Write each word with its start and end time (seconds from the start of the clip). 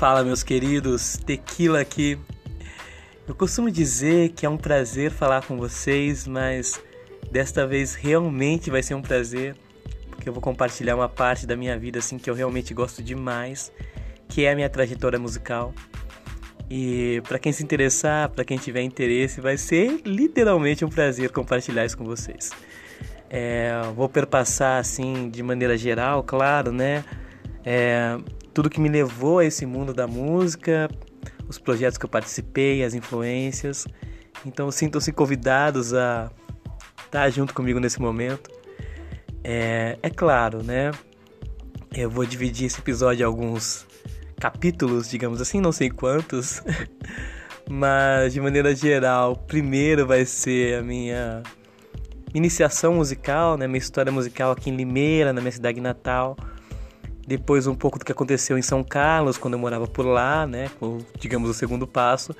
Fala, 0.00 0.24
meus 0.24 0.42
queridos, 0.42 1.18
Tequila 1.18 1.78
aqui. 1.78 2.18
Eu 3.28 3.34
costumo 3.34 3.70
dizer 3.70 4.30
que 4.30 4.46
é 4.46 4.48
um 4.48 4.56
prazer 4.56 5.10
falar 5.10 5.44
com 5.44 5.58
vocês, 5.58 6.26
mas 6.26 6.80
desta 7.30 7.66
vez 7.66 7.94
realmente 7.94 8.70
vai 8.70 8.82
ser 8.82 8.94
um 8.94 9.02
prazer, 9.02 9.54
porque 10.08 10.26
eu 10.26 10.32
vou 10.32 10.40
compartilhar 10.40 10.96
uma 10.96 11.06
parte 11.06 11.46
da 11.46 11.54
minha 11.54 11.78
vida 11.78 11.98
assim 11.98 12.16
que 12.16 12.30
eu 12.30 12.34
realmente 12.34 12.72
gosto 12.72 13.02
demais, 13.02 13.70
que 14.26 14.46
é 14.46 14.52
a 14.52 14.54
minha 14.54 14.70
trajetória 14.70 15.18
musical. 15.18 15.74
E 16.70 17.20
para 17.28 17.38
quem 17.38 17.52
se 17.52 17.62
interessar, 17.62 18.30
para 18.30 18.42
quem 18.42 18.56
tiver 18.56 18.80
interesse, 18.80 19.38
vai 19.38 19.58
ser 19.58 20.00
literalmente 20.06 20.82
um 20.82 20.88
prazer 20.88 21.30
compartilhar 21.30 21.84
isso 21.84 21.98
com 21.98 22.06
vocês. 22.06 22.52
É, 23.28 23.70
vou 23.94 24.08
perpassar 24.08 24.80
assim 24.80 25.28
de 25.28 25.42
maneira 25.42 25.76
geral, 25.76 26.22
claro, 26.22 26.72
né? 26.72 27.04
É, 27.62 28.16
tudo 28.52 28.70
que 28.70 28.80
me 28.80 28.88
levou 28.88 29.38
a 29.38 29.44
esse 29.44 29.64
mundo 29.64 29.92
da 29.94 30.06
música, 30.06 30.88
os 31.48 31.58
projetos 31.58 31.98
que 31.98 32.04
eu 32.04 32.08
participei, 32.08 32.84
as 32.84 32.94
influências. 32.94 33.86
Então 34.44 34.70
sintam-se 34.70 35.12
convidados 35.12 35.94
a 35.94 36.30
estar 37.04 37.30
junto 37.30 37.54
comigo 37.54 37.80
nesse 37.80 38.00
momento. 38.00 38.50
É, 39.42 39.98
é 40.02 40.10
claro, 40.10 40.62
né? 40.62 40.90
Eu 41.94 42.10
vou 42.10 42.24
dividir 42.24 42.66
esse 42.66 42.78
episódio 42.78 43.22
em 43.22 43.26
alguns 43.26 43.86
capítulos, 44.38 45.10
digamos 45.10 45.40
assim, 45.40 45.60
não 45.60 45.72
sei 45.72 45.90
quantos, 45.90 46.62
mas 47.68 48.32
de 48.32 48.40
maneira 48.40 48.74
geral, 48.74 49.36
primeiro 49.36 50.06
vai 50.06 50.24
ser 50.24 50.78
a 50.78 50.82
minha 50.82 51.42
iniciação 52.32 52.94
musical, 52.94 53.58
né, 53.58 53.66
minha 53.66 53.78
história 53.78 54.10
musical 54.10 54.52
aqui 54.52 54.70
em 54.70 54.76
Limeira, 54.76 55.32
na 55.32 55.40
minha 55.40 55.52
cidade 55.52 55.80
natal 55.80 56.36
depois 57.30 57.68
um 57.68 57.76
pouco 57.76 57.96
do 57.96 58.04
que 58.04 58.10
aconteceu 58.10 58.58
em 58.58 58.62
São 58.62 58.82
Carlos, 58.82 59.38
quando 59.38 59.54
eu 59.54 59.60
morava 59.60 59.86
por 59.86 60.04
lá, 60.04 60.48
né, 60.48 60.68
digamos, 61.16 61.48
o 61.48 61.54
segundo 61.54 61.86
passo. 61.86 62.34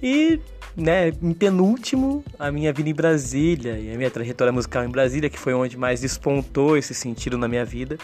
E, 0.00 0.38
né, 0.76 1.08
em 1.20 1.34
penúltimo, 1.34 2.24
a 2.38 2.48
minha 2.52 2.72
vida 2.72 2.88
em 2.88 2.94
Brasília 2.94 3.76
e 3.76 3.92
a 3.92 3.96
minha 3.96 4.12
trajetória 4.12 4.52
musical 4.52 4.84
em 4.84 4.88
Brasília, 4.88 5.28
que 5.28 5.36
foi 5.36 5.52
onde 5.52 5.76
mais 5.76 6.00
despontou 6.00 6.76
esse 6.76 6.94
sentido 6.94 7.36
na 7.36 7.48
minha 7.48 7.64
vida. 7.64 7.98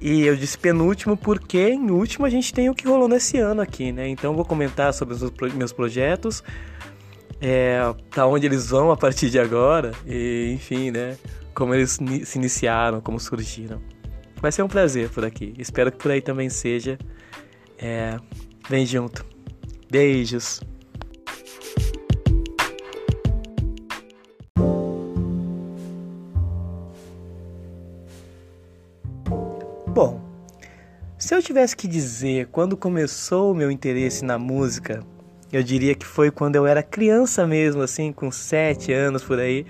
E 0.00 0.22
eu 0.26 0.34
disse 0.34 0.58
penúltimo 0.58 1.16
porque 1.16 1.68
em 1.68 1.88
último 1.88 2.26
a 2.26 2.30
gente 2.30 2.52
tem 2.52 2.68
o 2.68 2.74
que 2.74 2.88
rolou 2.88 3.06
nesse 3.06 3.38
ano 3.38 3.60
aqui, 3.60 3.92
né? 3.92 4.08
Então 4.08 4.34
vou 4.34 4.44
comentar 4.44 4.92
sobre 4.92 5.14
os 5.14 5.54
meus 5.54 5.72
projetos, 5.72 6.42
é, 7.40 7.78
para 8.10 8.26
onde 8.26 8.44
eles 8.44 8.70
vão 8.70 8.90
a 8.90 8.96
partir 8.96 9.30
de 9.30 9.38
agora, 9.38 9.92
e 10.04 10.50
enfim, 10.52 10.90
né? 10.90 11.16
Como 11.54 11.72
eles 11.72 11.96
se 12.24 12.38
iniciaram, 12.38 13.00
como 13.00 13.20
surgiram. 13.20 13.80
Vai 14.40 14.52
ser 14.52 14.62
um 14.62 14.68
prazer 14.68 15.08
por 15.10 15.24
aqui. 15.24 15.54
Espero 15.58 15.90
que 15.90 15.98
por 15.98 16.10
aí 16.10 16.20
também 16.20 16.48
seja. 16.50 16.98
É, 17.78 18.16
vem 18.68 18.84
junto. 18.84 19.24
Beijos. 19.90 20.60
Bom, 29.88 30.20
se 31.16 31.34
eu 31.34 31.42
tivesse 31.42 31.74
que 31.74 31.88
dizer 31.88 32.48
quando 32.48 32.76
começou 32.76 33.52
o 33.52 33.54
meu 33.54 33.70
interesse 33.70 34.22
na 34.22 34.38
música, 34.38 35.02
eu 35.50 35.62
diria 35.62 35.94
que 35.94 36.04
foi 36.04 36.30
quando 36.30 36.56
eu 36.56 36.66
era 36.66 36.82
criança 36.82 37.46
mesmo, 37.46 37.80
assim, 37.80 38.12
com 38.12 38.30
sete 38.30 38.92
anos 38.92 39.24
por 39.24 39.38
aí, 39.38 39.64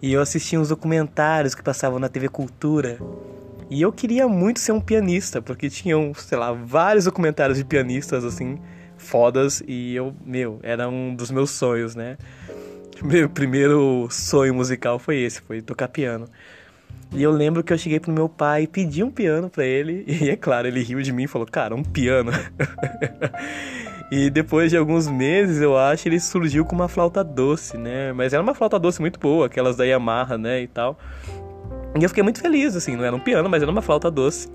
e 0.00 0.12
eu 0.12 0.20
assistia 0.20 0.60
uns 0.60 0.68
documentários 0.68 1.56
que 1.56 1.62
passavam 1.62 1.98
na 1.98 2.08
TV 2.08 2.28
Cultura 2.28 2.98
e 3.70 3.82
eu 3.82 3.92
queria 3.92 4.26
muito 4.26 4.60
ser 4.60 4.72
um 4.72 4.80
pianista, 4.80 5.42
porque 5.42 5.68
tinham, 5.68 6.14
sei 6.14 6.38
lá, 6.38 6.52
vários 6.52 7.04
documentários 7.04 7.58
de 7.58 7.64
pianistas, 7.64 8.24
assim, 8.24 8.58
fodas, 8.96 9.62
e 9.66 9.94
eu, 9.94 10.14
meu, 10.24 10.58
era 10.62 10.88
um 10.88 11.14
dos 11.14 11.30
meus 11.30 11.50
sonhos, 11.50 11.94
né? 11.94 12.16
Meu 13.00 13.28
primeiro 13.28 14.08
sonho 14.10 14.52
musical 14.52 14.98
foi 14.98 15.18
esse, 15.18 15.40
foi 15.42 15.62
tocar 15.62 15.86
piano. 15.86 16.26
E 17.12 17.22
eu 17.22 17.30
lembro 17.30 17.62
que 17.62 17.72
eu 17.72 17.78
cheguei 17.78 17.98
pro 18.00 18.12
meu 18.12 18.28
pai 18.28 18.64
e 18.64 18.66
pedi 18.66 19.04
um 19.04 19.10
piano 19.10 19.48
para 19.48 19.64
ele, 19.64 20.04
e 20.08 20.28
é 20.28 20.36
claro, 20.36 20.66
ele 20.66 20.82
riu 20.82 21.00
de 21.00 21.12
mim 21.12 21.24
e 21.24 21.28
falou, 21.28 21.46
cara, 21.46 21.74
um 21.74 21.82
piano. 21.82 22.32
e 24.10 24.28
depois 24.28 24.70
de 24.70 24.76
alguns 24.76 25.06
meses, 25.06 25.60
eu 25.60 25.78
acho, 25.78 26.08
ele 26.08 26.18
surgiu 26.18 26.64
com 26.64 26.74
uma 26.74 26.88
flauta 26.88 27.22
doce, 27.22 27.78
né? 27.78 28.12
Mas 28.12 28.32
era 28.32 28.42
uma 28.42 28.54
flauta 28.54 28.78
doce 28.78 29.00
muito 29.00 29.20
boa, 29.20 29.46
aquelas 29.46 29.76
da 29.76 29.84
Yamaha, 29.84 30.36
né, 30.36 30.60
e 30.60 30.66
tal. 30.66 30.98
E 31.98 32.02
eu 32.02 32.08
fiquei 32.08 32.22
muito 32.22 32.40
feliz, 32.40 32.76
assim, 32.76 32.96
não 32.96 33.04
era 33.04 33.14
um 33.14 33.20
piano, 33.20 33.48
mas 33.48 33.62
era 33.62 33.70
uma 33.70 33.82
flauta 33.82 34.10
doce. 34.10 34.48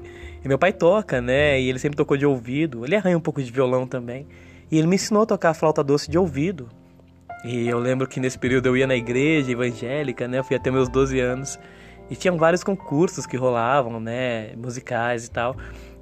E 0.44 0.47
meu 0.47 0.57
pai 0.57 0.71
toca, 0.71 1.21
né? 1.21 1.59
E 1.59 1.69
ele 1.69 1.79
sempre 1.79 1.97
tocou 1.97 2.17
de 2.17 2.25
ouvido. 2.25 2.85
Ele 2.85 2.95
arranha 2.95 3.17
um 3.17 3.21
pouco 3.21 3.41
de 3.41 3.51
violão 3.51 3.88
também. 3.88 4.27
E 4.71 4.77
ele 4.77 4.88
me 4.88 4.95
ensinou 4.95 5.23
a 5.23 5.25
tocar 5.25 5.49
a 5.49 5.53
flauta 5.53 5.83
doce 5.83 6.09
de 6.09 6.17
ouvido. 6.17 6.69
E 7.44 7.67
eu 7.67 7.79
lembro 7.79 8.07
que 8.07 8.19
nesse 8.19 8.38
período 8.38 8.67
eu 8.67 8.77
ia 8.77 8.88
na 8.88 8.95
igreja 8.95 9.51
evangélica, 9.51 10.27
né? 10.27 10.39
Eu 10.39 10.44
fui 10.44 10.55
até 10.55 10.71
meus 10.71 10.89
12 10.89 11.19
anos. 11.19 11.59
E 12.09 12.16
tinham 12.16 12.38
vários 12.38 12.63
concursos 12.63 13.25
que 13.25 13.35
rolavam, 13.35 14.00
né? 14.00 14.53
Musicais 14.55 15.25
e 15.25 15.31
tal. 15.31 15.55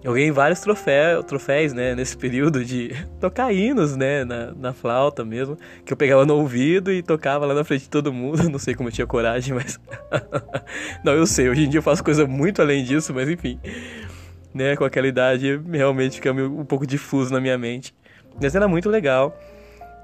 Eu 0.04 0.14
ganhei 0.14 0.32
vários 0.32 0.60
troféus, 0.60 1.24
troféus, 1.26 1.74
né, 1.74 1.94
nesse 1.94 2.18
período 2.18 2.66
de 2.66 2.90
tocar 3.22 3.54
hinos, 3.54 3.96
né, 3.96 4.26
na, 4.26 4.52
na 4.52 4.74
flauta 4.74 5.24
mesmo, 5.24 5.56
que 5.86 5.94
eu 5.94 5.98
pegava 5.98 6.26
no 6.26 6.38
ouvido 6.38 6.92
e 6.92 7.04
tocava 7.04 7.46
lá 7.46 7.54
na 7.54 7.64
frente 7.64 7.84
de 7.84 7.90
todo 7.90 8.12
mundo. 8.12 8.42
Não 8.50 8.58
sei 8.58 8.74
como 8.74 8.90
eu 8.90 8.94
tinha 8.94 9.06
coragem, 9.06 9.54
mas. 9.54 9.80
Não, 11.06 11.14
eu 11.14 11.28
sei, 11.28 11.50
hoje 11.50 11.66
em 11.66 11.70
dia 11.70 11.78
eu 11.78 11.84
faço 11.84 12.04
coisa 12.04 12.26
muito 12.26 12.62
além 12.62 12.84
disso, 12.84 13.14
mas 13.14 13.30
enfim. 13.30 13.60
Né, 14.54 14.76
com 14.76 14.84
aquela 14.84 15.08
idade 15.08 15.62
realmente 15.72 16.16
fica 16.16 16.34
um 16.34 16.66
pouco 16.66 16.86
difuso 16.86 17.32
na 17.32 17.40
minha 17.40 17.58
mente. 17.58 17.94
Mas 18.42 18.56
era 18.56 18.68
muito 18.68 18.90
legal. 18.90 19.38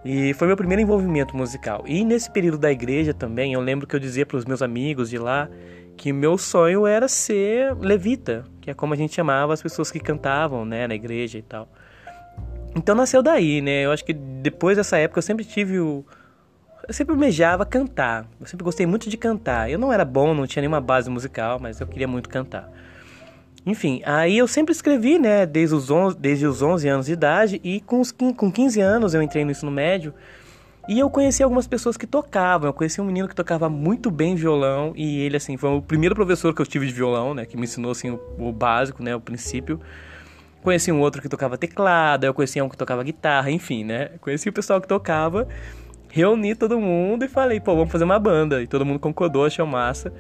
E 0.05 0.33
foi 0.35 0.47
meu 0.47 0.55
primeiro 0.55 0.81
envolvimento 0.81 1.35
musical. 1.35 1.83
E 1.87 2.05
nesse 2.05 2.29
período 2.29 2.57
da 2.57 2.71
igreja 2.71 3.13
também, 3.13 3.53
eu 3.53 3.59
lembro 3.59 3.87
que 3.87 3.95
eu 3.95 3.99
dizia 3.99 4.25
para 4.25 4.37
os 4.37 4.45
meus 4.45 4.61
amigos 4.61 5.09
de 5.09 5.17
lá 5.17 5.49
que 5.97 6.13
meu 6.13 6.37
sonho 6.37 6.85
era 6.85 7.07
ser 7.07 7.75
levita, 7.75 8.45
que 8.67 8.71
é 8.71 8.73
como 8.73 8.93
a 8.93 8.97
gente 8.97 9.15
chamava 9.15 9.53
as 9.53 9.61
pessoas 9.61 9.89
que 9.89 9.97
cantavam, 9.97 10.65
né, 10.65 10.87
na 10.87 10.93
igreja 10.93 11.37
e 11.37 11.41
tal. 11.41 11.69
Então 12.75 12.93
nasceu 12.93 13.23
daí, 13.23 13.61
né? 13.61 13.85
Eu 13.85 13.93
acho 13.93 14.03
que 14.03 14.11
depois 14.11 14.75
dessa 14.75 14.97
época 14.97 15.19
eu 15.19 15.23
sempre 15.23 15.45
tive 15.45 15.79
o 15.79 16.03
eu 16.85 16.93
sempre 16.93 17.13
almejava 17.13 17.65
cantar. 17.65 18.25
Eu 18.37 18.45
sempre 18.45 18.65
gostei 18.65 18.85
muito 18.85 19.09
de 19.09 19.15
cantar. 19.15 19.71
Eu 19.71 19.79
não 19.79 19.91
era 19.93 20.03
bom, 20.03 20.33
não 20.33 20.45
tinha 20.45 20.61
nenhuma 20.61 20.81
base 20.81 21.09
musical, 21.09 21.59
mas 21.61 21.79
eu 21.79 21.87
queria 21.87 22.09
muito 22.09 22.27
cantar. 22.27 22.69
Enfim, 23.65 24.01
aí 24.05 24.37
eu 24.37 24.49
sempre 24.49 24.73
escrevi, 24.73 25.17
né, 25.17 25.45
desde 25.45 25.73
os 25.73 25.89
11, 25.89 26.17
desde 26.17 26.45
os 26.45 26.61
11 26.61 26.89
anos 26.89 27.05
de 27.05 27.13
idade 27.13 27.61
e 27.63 27.79
com, 27.79 28.01
os, 28.01 28.11
com 28.11 28.51
15 28.51 28.81
anos 28.81 29.13
eu 29.13 29.21
entrei 29.21 29.45
no 29.45 29.51
ensino 29.51 29.71
médio 29.71 30.13
e 30.87 30.99
eu 30.99 31.09
conheci 31.09 31.43
algumas 31.43 31.67
pessoas 31.67 31.97
que 31.97 32.07
tocavam. 32.07 32.69
Eu 32.69 32.73
conheci 32.73 33.01
um 33.01 33.05
menino 33.05 33.27
que 33.27 33.35
tocava 33.35 33.69
muito 33.69 34.09
bem 34.09 34.35
violão 34.35 34.93
e 34.95 35.19
ele 35.19 35.35
assim 35.37 35.57
foi 35.57 35.69
o 35.69 35.81
primeiro 35.81 36.15
professor 36.15 36.53
que 36.53 36.61
eu 36.61 36.65
tive 36.65 36.87
de 36.87 36.93
violão, 36.93 37.33
né, 37.33 37.45
que 37.45 37.57
me 37.57 37.63
ensinou 37.63 37.91
assim 37.91 38.17
o, 38.37 38.51
básico, 38.51 39.03
né, 39.03 39.15
o 39.15 39.19
princípio. 39.19 39.79
Conheci 40.63 40.91
um 40.91 40.99
outro 40.99 41.21
que 41.21 41.29
tocava 41.29 41.57
teclado, 41.57 42.25
eu 42.25 42.33
conheci 42.33 42.61
um 42.61 42.69
que 42.69 42.77
tocava 42.77 43.03
guitarra, 43.03 43.51
enfim, 43.51 43.83
né? 43.83 44.09
Conheci 44.19 44.49
o 44.49 44.53
pessoal 44.53 44.81
que 44.81 44.87
tocava, 44.87 45.47
reuni 46.09 46.55
todo 46.55 46.79
mundo 46.79 47.23
e 47.23 47.27
falei, 47.27 47.59
pô, 47.59 47.75
vamos 47.75 47.91
fazer 47.91 48.03
uma 48.03 48.19
banda. 48.19 48.61
E 48.61 48.67
todo 48.67 48.85
mundo 48.85 48.99
concordou, 48.99 49.45
achou 49.45 49.65
massa. 49.65 50.11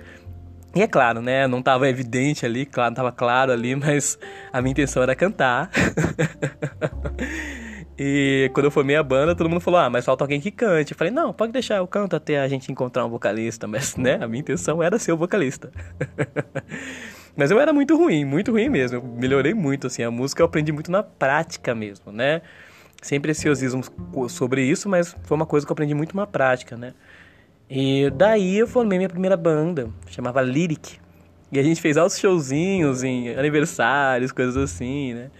E 0.75 0.81
é 0.81 0.87
claro, 0.87 1.21
né? 1.21 1.47
Não 1.47 1.59
estava 1.59 1.89
evidente 1.89 2.45
ali, 2.45 2.65
claro, 2.65 2.91
não 2.91 2.95
tava 2.95 3.11
claro 3.11 3.51
ali, 3.51 3.75
mas 3.75 4.17
a 4.53 4.61
minha 4.61 4.71
intenção 4.71 5.03
era 5.03 5.15
cantar. 5.15 5.69
E 7.99 8.51
quando 8.53 8.65
eu 8.65 8.71
formei 8.71 8.95
a 8.95 9.01
banda, 9.01 9.33
todo 9.33 9.49
mundo 9.49 9.59
falou: 9.59 9.79
Ah, 9.79 9.89
mas 9.89 10.05
falta 10.05 10.23
alguém 10.23 10.39
que 10.39 10.51
cante. 10.51 10.91
Eu 10.91 10.97
falei: 10.97 11.11
Não, 11.11 11.33
pode 11.33 11.51
deixar, 11.51 11.77
eu 11.77 11.87
canto 11.87 12.15
até 12.15 12.39
a 12.39 12.47
gente 12.47 12.71
encontrar 12.71 13.05
um 13.05 13.09
vocalista. 13.09 13.67
Mas, 13.67 13.95
né, 13.95 14.19
a 14.21 14.27
minha 14.27 14.41
intenção 14.41 14.83
era 14.83 14.99
ser 14.99 15.11
o 15.13 15.17
vocalista. 15.17 15.71
mas 17.35 17.49
eu 17.49 17.59
era 17.59 17.73
muito 17.73 17.97
ruim, 17.97 18.23
muito 18.23 18.51
ruim 18.51 18.69
mesmo. 18.69 18.97
Eu 18.97 19.03
melhorei 19.03 19.53
muito, 19.53 19.87
assim. 19.87 20.03
A 20.03 20.11
música 20.11 20.41
eu 20.43 20.45
aprendi 20.45 20.71
muito 20.71 20.91
na 20.91 21.01
prática 21.01 21.73
mesmo, 21.73 22.11
né? 22.11 22.41
Sem 23.01 23.19
preciosismo 23.19 23.83
sobre 24.29 24.63
isso, 24.63 24.87
mas 24.87 25.15
foi 25.23 25.35
uma 25.35 25.45
coisa 25.45 25.65
que 25.65 25.71
eu 25.71 25.73
aprendi 25.73 25.95
muito 25.95 26.15
na 26.15 26.27
prática, 26.27 26.77
né? 26.77 26.93
E 27.69 28.09
daí 28.11 28.57
eu 28.57 28.67
formei 28.67 28.97
minha 28.97 29.09
primeira 29.09 29.35
banda, 29.35 29.89
chamava 30.07 30.41
Lyric. 30.41 30.99
E 31.51 31.59
a 31.59 31.63
gente 31.63 31.81
fez 31.81 31.97
altos 31.97 32.19
showzinhos 32.19 33.03
em 33.03 33.29
aniversários, 33.35 34.31
coisas 34.31 34.57
assim, 34.57 35.13
né? 35.13 35.31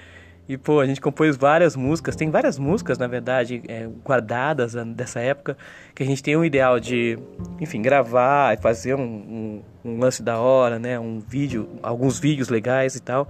E, 0.50 0.58
pô, 0.58 0.80
a 0.80 0.86
gente 0.86 1.02
compôs 1.02 1.36
várias 1.36 1.76
músicas, 1.76 2.16
tem 2.16 2.30
várias 2.30 2.58
músicas, 2.58 2.98
na 2.98 3.06
verdade, 3.06 3.62
é, 3.68 3.88
guardadas 4.04 4.76
dessa 4.96 5.20
época, 5.20 5.58
que 5.94 6.02
a 6.02 6.06
gente 6.06 6.24
tem 6.24 6.38
um 6.38 6.46
ideal 6.46 6.80
de, 6.80 7.20
enfim, 7.60 7.82
gravar 7.82 8.54
e 8.54 8.58
fazer 8.58 8.96
um, 8.96 9.02
um, 9.04 9.62
um, 9.84 10.00
lance 10.00 10.24
da 10.24 10.40
hora, 10.40 10.80
né? 10.80 10.98
Um 10.98 11.20
vídeo, 11.20 11.68
alguns 11.84 12.18
vídeos 12.18 12.48
legais 12.48 12.96
e 12.96 13.02
tal. 13.02 13.28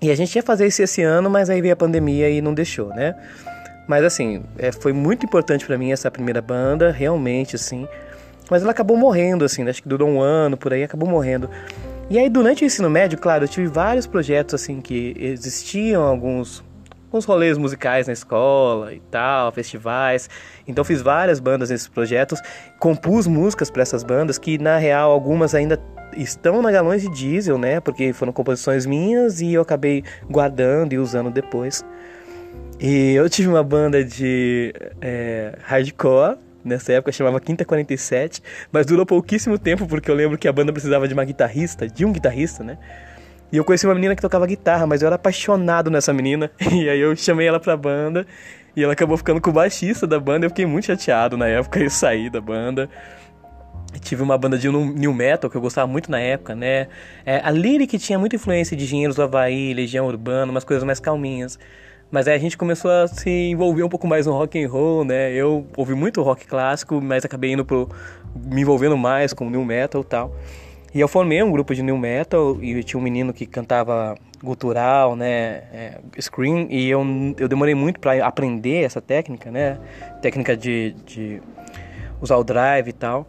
E 0.00 0.12
a 0.12 0.14
gente 0.14 0.34
ia 0.36 0.42
fazer 0.42 0.66
isso 0.66 0.80
esse 0.80 1.02
ano, 1.02 1.28
mas 1.28 1.50
aí 1.50 1.60
veio 1.60 1.74
a 1.74 1.76
pandemia 1.76 2.30
e 2.30 2.40
não 2.40 2.54
deixou, 2.54 2.88
né? 2.90 3.16
Mas, 3.88 4.04
assim, 4.04 4.44
é, 4.58 4.70
foi 4.70 4.92
muito 4.92 5.26
importante 5.26 5.66
para 5.66 5.76
mim 5.76 5.90
essa 5.90 6.08
primeira 6.08 6.40
banda, 6.40 6.92
realmente, 6.92 7.56
assim. 7.56 7.88
Mas 8.48 8.62
ela 8.62 8.70
acabou 8.70 8.96
morrendo, 8.96 9.44
assim, 9.44 9.68
acho 9.68 9.82
que 9.82 9.88
durou 9.88 10.08
um 10.08 10.20
ano 10.20 10.56
por 10.56 10.72
aí, 10.72 10.84
acabou 10.84 11.08
morrendo. 11.08 11.50
E 12.10 12.18
aí, 12.18 12.28
durante 12.28 12.64
o 12.64 12.66
ensino 12.66 12.90
médio, 12.90 13.18
claro, 13.18 13.44
eu 13.44 13.48
tive 13.48 13.68
vários 13.68 14.06
projetos 14.06 14.54
assim 14.54 14.80
que 14.80 15.14
existiam 15.18 16.02
alguns 16.02 16.62
uns 17.12 17.24
rolês 17.24 17.58
musicais 17.58 18.06
na 18.06 18.12
escola 18.12 18.92
e 18.92 19.00
tal, 19.10 19.52
festivais. 19.52 20.30
Então 20.66 20.82
fiz 20.82 21.02
várias 21.02 21.40
bandas 21.40 21.70
nesses 21.70 21.88
projetos, 21.88 22.40
compus 22.78 23.26
músicas 23.26 23.70
para 23.70 23.82
essas 23.82 24.02
bandas 24.02 24.38
que 24.38 24.56
na 24.58 24.78
real 24.78 25.10
algumas 25.10 25.54
ainda 25.54 25.78
estão 26.16 26.62
na 26.62 26.70
Galões 26.70 27.02
de 27.02 27.08
Diesel, 27.10 27.58
né? 27.58 27.80
Porque 27.80 28.12
foram 28.12 28.32
composições 28.32 28.86
minhas 28.86 29.40
e 29.40 29.52
eu 29.52 29.62
acabei 29.62 30.02
guardando 30.30 30.92
e 30.92 30.98
usando 30.98 31.30
depois. 31.30 31.84
E 32.80 33.12
eu 33.12 33.28
tive 33.28 33.48
uma 33.48 33.62
banda 33.62 34.04
de 34.04 34.74
é, 35.00 35.56
hardcore 35.62 36.36
nessa 36.64 36.92
época, 36.92 37.12
chamava 37.12 37.40
Quinta 37.40 37.64
47, 37.64 38.42
mas 38.70 38.86
durou 38.86 39.04
pouquíssimo 39.06 39.58
tempo 39.58 39.86
porque 39.86 40.10
eu 40.10 40.14
lembro 40.14 40.38
que 40.38 40.48
a 40.48 40.52
banda 40.52 40.72
precisava 40.72 41.06
de 41.08 41.14
uma 41.14 41.24
guitarrista, 41.24 41.86
de 41.88 42.04
um 42.04 42.12
guitarrista, 42.12 42.62
né? 42.62 42.78
E 43.52 43.58
eu 43.58 43.64
conheci 43.64 43.86
uma 43.86 43.94
menina 43.94 44.16
que 44.16 44.22
tocava 44.22 44.46
guitarra, 44.46 44.86
mas 44.86 45.02
eu 45.02 45.06
era 45.06 45.16
apaixonado 45.16 45.90
nessa 45.90 46.12
menina. 46.12 46.50
E 46.72 46.88
aí 46.88 46.98
eu 46.98 47.14
chamei 47.14 47.46
ela 47.46 47.60
pra 47.60 47.76
banda 47.76 48.26
e 48.74 48.82
ela 48.82 48.94
acabou 48.94 49.16
ficando 49.18 49.40
com 49.42 49.50
o 49.50 49.52
baixista 49.52 50.06
da 50.06 50.18
banda. 50.18 50.46
Eu 50.46 50.50
fiquei 50.50 50.64
muito 50.64 50.86
chateado 50.86 51.36
na 51.36 51.46
época 51.46 51.78
e 51.84 51.90
saí 51.90 52.30
da 52.30 52.40
banda. 52.40 52.88
Tive 54.00 54.22
uma 54.22 54.38
banda 54.38 54.56
de 54.56 54.70
new 54.70 55.12
metal 55.12 55.50
que 55.50 55.56
eu 55.56 55.60
gostava 55.60 55.86
muito 55.86 56.10
na 56.10 56.18
época, 56.18 56.54
né? 56.54 56.88
É, 57.26 57.42
a 57.44 57.50
Lyric 57.50 57.98
tinha 57.98 58.18
muita 58.18 58.36
influência 58.36 58.74
de 58.74 58.84
Engenheiros 58.84 59.16
do 59.16 59.22
Havaí, 59.22 59.74
Legião 59.74 60.06
Urbana, 60.06 60.50
umas 60.50 60.64
coisas 60.64 60.82
mais 60.82 60.98
calminhas. 60.98 61.58
Mas 62.12 62.28
aí 62.28 62.34
a 62.34 62.38
gente 62.38 62.58
começou 62.58 62.90
a 62.90 63.08
se 63.08 63.30
envolver 63.30 63.82
um 63.82 63.88
pouco 63.88 64.06
mais 64.06 64.26
no 64.26 64.34
rock 64.34 64.62
and 64.62 64.68
roll, 64.68 65.02
né? 65.02 65.32
Eu 65.32 65.66
ouvi 65.74 65.94
muito 65.94 66.20
rock 66.20 66.46
clássico, 66.46 67.00
mas 67.00 67.24
acabei 67.24 67.52
indo 67.52 67.64
pro 67.64 67.88
me 68.36 68.60
envolvendo 68.60 68.98
mais 68.98 69.32
com 69.32 69.48
new 69.48 69.64
metal 69.64 70.02
e 70.02 70.04
tal. 70.04 70.36
E 70.94 71.00
eu 71.00 71.08
formei 71.08 71.42
um 71.42 71.50
grupo 71.50 71.74
de 71.74 71.82
new 71.82 71.96
metal 71.96 72.62
e 72.62 72.84
tinha 72.84 73.00
um 73.00 73.02
menino 73.02 73.32
que 73.32 73.46
cantava 73.46 74.14
gutural, 74.44 75.16
né, 75.16 75.62
é, 75.72 76.00
scream, 76.20 76.66
e 76.68 76.90
eu, 76.90 77.02
eu 77.38 77.48
demorei 77.48 77.74
muito 77.74 77.98
para 77.98 78.26
aprender 78.26 78.84
essa 78.84 79.00
técnica, 79.00 79.50
né, 79.50 79.78
técnica 80.20 80.54
de, 80.54 80.94
de 81.06 81.40
usar 82.20 82.36
o 82.36 82.44
drive 82.44 82.88
e 82.88 82.92
tal. 82.92 83.26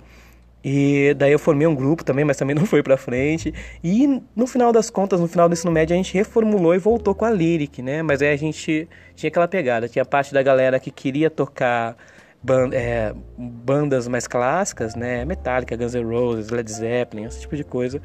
E 0.63 1.13
daí 1.17 1.31
eu 1.31 1.39
formei 1.39 1.67
um 1.67 1.75
grupo 1.75 2.03
também, 2.03 2.23
mas 2.23 2.37
também 2.37 2.55
não 2.57 2.65
foi 2.65 2.81
pra 2.81 2.95
frente. 2.95 3.53
E 3.83 4.21
no 4.35 4.47
final 4.47 4.71
das 4.71 4.89
contas, 4.89 5.19
no 5.19 5.27
final 5.27 5.49
do 5.49 5.53
ensino 5.53 5.71
médio, 5.71 5.93
a 5.93 5.97
gente 5.97 6.13
reformulou 6.13 6.73
e 6.73 6.77
voltou 6.77 7.13
com 7.13 7.25
a 7.25 7.29
Lyric, 7.29 7.81
né? 7.81 8.01
Mas 8.01 8.21
aí 8.21 8.29
a 8.29 8.37
gente 8.37 8.87
tinha 9.15 9.27
aquela 9.27 9.47
pegada. 9.47 9.89
Tinha 9.89 10.05
parte 10.05 10.33
da 10.33 10.41
galera 10.41 10.79
que 10.79 10.89
queria 10.89 11.29
tocar 11.29 11.97
band, 12.41 12.69
é, 12.73 13.13
bandas 13.37 14.07
mais 14.07 14.27
clássicas, 14.27 14.95
né? 14.95 15.25
Metallica, 15.25 15.75
Guns 15.75 15.93
N' 15.95 16.03
Roses, 16.03 16.49
Led 16.49 16.71
Zeppelin, 16.71 17.25
esse 17.25 17.41
tipo 17.41 17.55
de 17.55 17.63
coisa. 17.63 18.01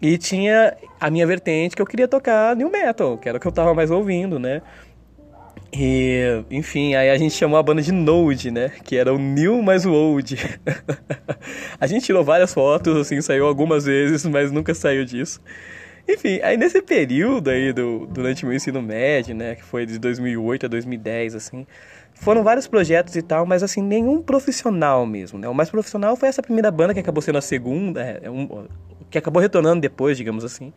E 0.00 0.18
tinha 0.18 0.76
a 1.00 1.10
minha 1.10 1.24
vertente 1.26 1.76
que 1.76 1.82
eu 1.82 1.86
queria 1.86 2.08
tocar 2.08 2.56
new 2.56 2.68
metal, 2.70 3.16
que 3.16 3.28
era 3.28 3.38
o 3.38 3.40
que 3.40 3.46
eu 3.46 3.52
tava 3.52 3.72
mais 3.72 3.88
ouvindo, 3.90 4.38
né? 4.38 4.60
E, 5.74 6.44
enfim, 6.50 6.94
aí 6.94 7.08
a 7.08 7.16
gente 7.16 7.34
chamou 7.34 7.58
a 7.58 7.62
banda 7.62 7.80
de 7.80 7.92
Node, 7.92 8.50
né? 8.50 8.70
Que 8.84 8.96
era 8.96 9.12
o 9.12 9.18
New 9.18 9.62
mais 9.62 9.86
o 9.86 9.92
Old. 9.92 10.36
a 11.80 11.86
gente 11.86 12.04
tirou 12.04 12.22
várias 12.22 12.52
fotos, 12.52 12.94
assim, 12.96 13.20
saiu 13.22 13.46
algumas 13.46 13.86
vezes, 13.86 14.24
mas 14.26 14.52
nunca 14.52 14.74
saiu 14.74 15.04
disso. 15.04 15.40
Enfim, 16.06 16.40
aí 16.42 16.58
nesse 16.58 16.82
período 16.82 17.48
aí, 17.48 17.72
do, 17.72 18.06
durante 18.06 18.44
o 18.44 18.48
meu 18.48 18.56
ensino 18.56 18.82
médio, 18.82 19.34
né? 19.34 19.54
Que 19.54 19.64
foi 19.64 19.86
de 19.86 19.98
2008 19.98 20.66
a 20.66 20.68
2010, 20.68 21.36
assim. 21.36 21.66
Foram 22.12 22.44
vários 22.44 22.68
projetos 22.68 23.16
e 23.16 23.22
tal, 23.22 23.46
mas 23.46 23.62
assim, 23.62 23.80
nenhum 23.80 24.20
profissional 24.20 25.06
mesmo, 25.06 25.38
né? 25.38 25.48
O 25.48 25.54
mais 25.54 25.70
profissional 25.70 26.16
foi 26.16 26.28
essa 26.28 26.42
primeira 26.42 26.70
banda 26.70 26.92
que 26.92 27.00
acabou 27.00 27.22
sendo 27.22 27.38
a 27.38 27.42
segunda, 27.42 28.02
é, 28.02 28.20
que 29.10 29.16
acabou 29.16 29.40
retornando 29.40 29.80
depois, 29.80 30.18
digamos 30.18 30.44
assim 30.44 30.72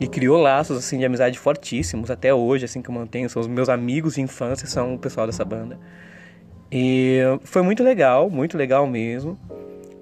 e 0.00 0.06
criou 0.08 0.40
laços 0.40 0.76
assim 0.76 0.98
de 0.98 1.04
amizade 1.04 1.38
fortíssimos 1.38 2.10
até 2.10 2.32
hoje 2.34 2.64
assim 2.64 2.82
que 2.82 2.90
eu 2.90 2.94
mantenho 2.94 3.28
são 3.28 3.40
os 3.40 3.48
meus 3.48 3.68
amigos 3.68 4.14
de 4.14 4.20
infância 4.20 4.66
são 4.66 4.94
o 4.94 4.98
pessoal 4.98 5.26
dessa 5.26 5.44
banda. 5.44 5.78
E 6.70 7.20
foi 7.44 7.62
muito 7.62 7.82
legal 7.82 8.30
muito 8.30 8.56
legal 8.56 8.86
mesmo. 8.86 9.38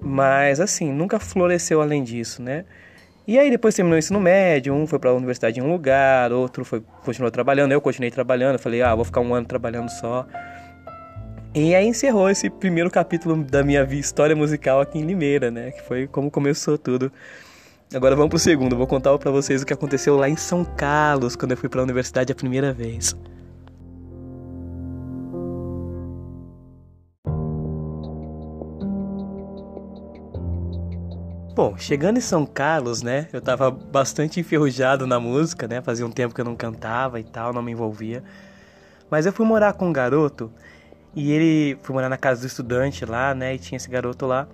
Mas 0.01 0.59
assim 0.59 0.91
nunca 0.91 1.19
floresceu 1.19 1.81
além 1.81 2.03
disso 2.03 2.41
né? 2.41 2.65
E 3.27 3.37
aí 3.37 3.51
depois 3.51 3.75
terminou 3.75 3.95
o 3.95 3.99
ensino 3.99 4.19
médio 4.19 4.73
um 4.73 4.87
foi 4.87 4.97
para 4.97 5.11
a 5.11 5.13
universidade 5.13 5.59
em 5.59 5.63
um 5.63 5.71
lugar 5.71 6.31
outro 6.31 6.65
foi 6.65 6.81
continuou 7.03 7.31
trabalhando 7.31 7.71
eu 7.71 7.79
continuei 7.79 8.09
trabalhando 8.09 8.57
falei 8.57 8.81
ah 8.81 8.95
vou 8.95 9.05
ficar 9.05 9.21
um 9.21 9.33
ano 9.33 9.45
trabalhando 9.45 9.89
só. 9.89 10.25
E 11.53 11.75
aí 11.75 11.85
encerrou 11.85 12.29
esse 12.29 12.49
primeiro 12.49 12.89
capítulo 12.89 13.43
da 13.43 13.61
minha 13.61 13.83
história 13.83 14.35
musical 14.35 14.79
aqui 14.81 14.97
em 14.97 15.03
Limeira 15.03 15.51
né? 15.51 15.71
Que 15.71 15.81
foi 15.83 16.07
como 16.07 16.31
começou 16.31 16.77
tudo 16.77 17.11
Agora 17.93 18.15
vamos 18.15 18.29
pro 18.29 18.39
segundo. 18.39 18.77
Vou 18.77 18.87
contar 18.87 19.17
para 19.17 19.31
vocês 19.31 19.61
o 19.61 19.65
que 19.65 19.73
aconteceu 19.73 20.15
lá 20.15 20.29
em 20.29 20.37
São 20.37 20.63
Carlos 20.63 21.35
quando 21.35 21.51
eu 21.51 21.57
fui 21.57 21.67
para 21.67 21.81
a 21.81 21.83
universidade 21.83 22.31
a 22.31 22.35
primeira 22.35 22.71
vez. 22.71 23.13
Bom, 31.53 31.77
chegando 31.77 32.17
em 32.17 32.21
São 32.21 32.45
Carlos, 32.45 33.03
né, 33.03 33.27
eu 33.33 33.41
tava 33.41 33.69
bastante 33.69 34.39
enferrujado 34.39 35.05
na 35.05 35.19
música, 35.19 35.67
né, 35.67 35.81
fazia 35.81 36.05
um 36.05 36.09
tempo 36.09 36.33
que 36.33 36.39
eu 36.39 36.45
não 36.45 36.55
cantava 36.55 37.19
e 37.19 37.25
tal, 37.25 37.51
não 37.51 37.61
me 37.61 37.73
envolvia. 37.73 38.23
Mas 39.09 39.25
eu 39.25 39.33
fui 39.33 39.45
morar 39.45 39.73
com 39.73 39.89
um 39.89 39.93
garoto 39.93 40.49
e 41.13 41.29
ele 41.29 41.77
fui 41.83 41.93
morar 41.93 42.07
na 42.07 42.17
casa 42.17 42.39
do 42.39 42.47
estudante 42.47 43.05
lá, 43.05 43.35
né, 43.35 43.53
e 43.53 43.59
tinha 43.59 43.75
esse 43.75 43.89
garoto 43.89 44.25
lá 44.25 44.47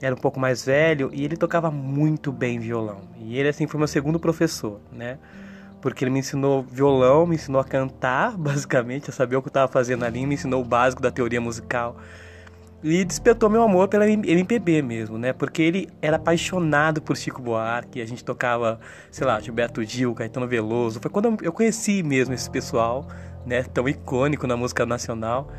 era 0.00 0.14
um 0.14 0.18
pouco 0.18 0.40
mais 0.40 0.64
velho 0.64 1.10
e 1.12 1.24
ele 1.24 1.36
tocava 1.36 1.70
muito 1.70 2.32
bem 2.32 2.58
violão. 2.58 3.02
E 3.20 3.38
ele 3.38 3.48
assim 3.48 3.66
foi 3.66 3.78
meu 3.78 3.88
segundo 3.88 4.18
professor, 4.18 4.80
né? 4.92 5.18
Porque 5.80 6.04
ele 6.04 6.10
me 6.10 6.20
ensinou 6.20 6.62
violão, 6.62 7.26
me 7.26 7.36
ensinou 7.36 7.60
a 7.60 7.64
cantar, 7.64 8.36
basicamente, 8.38 9.10
a 9.10 9.12
saber 9.12 9.36
o 9.36 9.42
que 9.42 9.48
eu 9.48 9.50
estava 9.50 9.70
fazendo 9.70 10.04
ali, 10.04 10.24
me 10.26 10.34
ensinou 10.34 10.62
o 10.62 10.64
básico 10.64 11.02
da 11.02 11.10
teoria 11.10 11.40
musical. 11.40 11.96
E 12.82 13.04
despertou 13.04 13.50
meu 13.50 13.62
amor 13.62 13.88
pela 13.88 14.08
MPB 14.08 14.80
mesmo, 14.80 15.18
né? 15.18 15.34
Porque 15.34 15.60
ele 15.60 15.88
era 16.00 16.16
apaixonado 16.16 17.02
por 17.02 17.14
Chico 17.14 17.42
Buarque, 17.42 18.00
a 18.00 18.06
gente 18.06 18.24
tocava, 18.24 18.80
sei 19.10 19.26
lá, 19.26 19.38
Gilberto 19.38 19.84
Gil, 19.84 20.14
Caetano 20.14 20.48
Veloso. 20.48 20.98
Foi 20.98 21.10
quando 21.10 21.36
eu 21.42 21.52
conheci 21.52 22.02
mesmo 22.02 22.32
esse 22.32 22.48
pessoal, 22.48 23.06
né, 23.44 23.62
tão 23.64 23.86
icônico 23.86 24.46
na 24.46 24.56
música 24.56 24.86
nacional. 24.86 25.52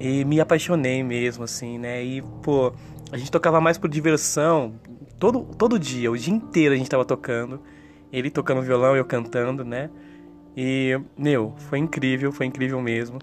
E 0.00 0.24
me 0.24 0.40
apaixonei 0.40 1.02
mesmo, 1.04 1.44
assim, 1.44 1.78
né? 1.78 2.02
E, 2.02 2.22
pô, 2.42 2.72
a 3.12 3.16
gente 3.16 3.30
tocava 3.30 3.60
mais 3.60 3.78
por 3.78 3.88
diversão. 3.88 4.74
Todo, 5.18 5.40
todo 5.56 5.78
dia, 5.78 6.10
o 6.10 6.16
dia 6.16 6.32
inteiro 6.32 6.74
a 6.74 6.78
gente 6.78 6.88
tava 6.88 7.04
tocando. 7.04 7.60
Ele 8.12 8.30
tocando 8.30 8.62
violão, 8.62 8.96
eu 8.96 9.04
cantando, 9.04 9.64
né? 9.64 9.90
E, 10.56 10.98
meu, 11.16 11.54
foi 11.56 11.78
incrível, 11.78 12.32
foi 12.32 12.46
incrível 12.46 12.80
mesmo. 12.80 13.18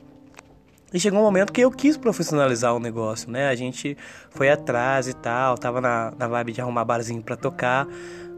E 0.94 1.00
chegou 1.00 1.20
um 1.20 1.24
momento 1.24 1.52
que 1.52 1.62
eu 1.62 1.72
quis 1.72 1.98
profissionalizar 1.98 2.74
o 2.74 2.80
negócio, 2.80 3.30
né? 3.30 3.50
A 3.50 3.56
gente 3.56 3.98
foi 4.30 4.50
atrás 4.50 5.08
e 5.08 5.14
tal, 5.14 5.58
tava 5.58 5.82
na, 5.82 6.14
na 6.18 6.28
vibe 6.28 6.54
de 6.54 6.62
arrumar 6.62 6.86
barzinho 6.86 7.22
para 7.22 7.36
tocar. 7.36 7.88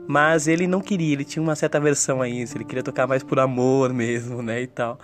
Mas 0.07 0.47
ele 0.47 0.67
não 0.67 0.79
queria, 0.79 1.13
ele 1.13 1.25
tinha 1.25 1.43
uma 1.43 1.55
certa 1.55 1.77
aversão 1.77 2.21
a 2.21 2.29
isso, 2.29 2.55
ele 2.55 2.63
queria 2.63 2.81
tocar 2.81 3.05
mais 3.05 3.23
por 3.23 3.39
amor 3.39 3.93
mesmo, 3.93 4.41
né, 4.41 4.61
e 4.61 4.67
tal. 4.67 4.97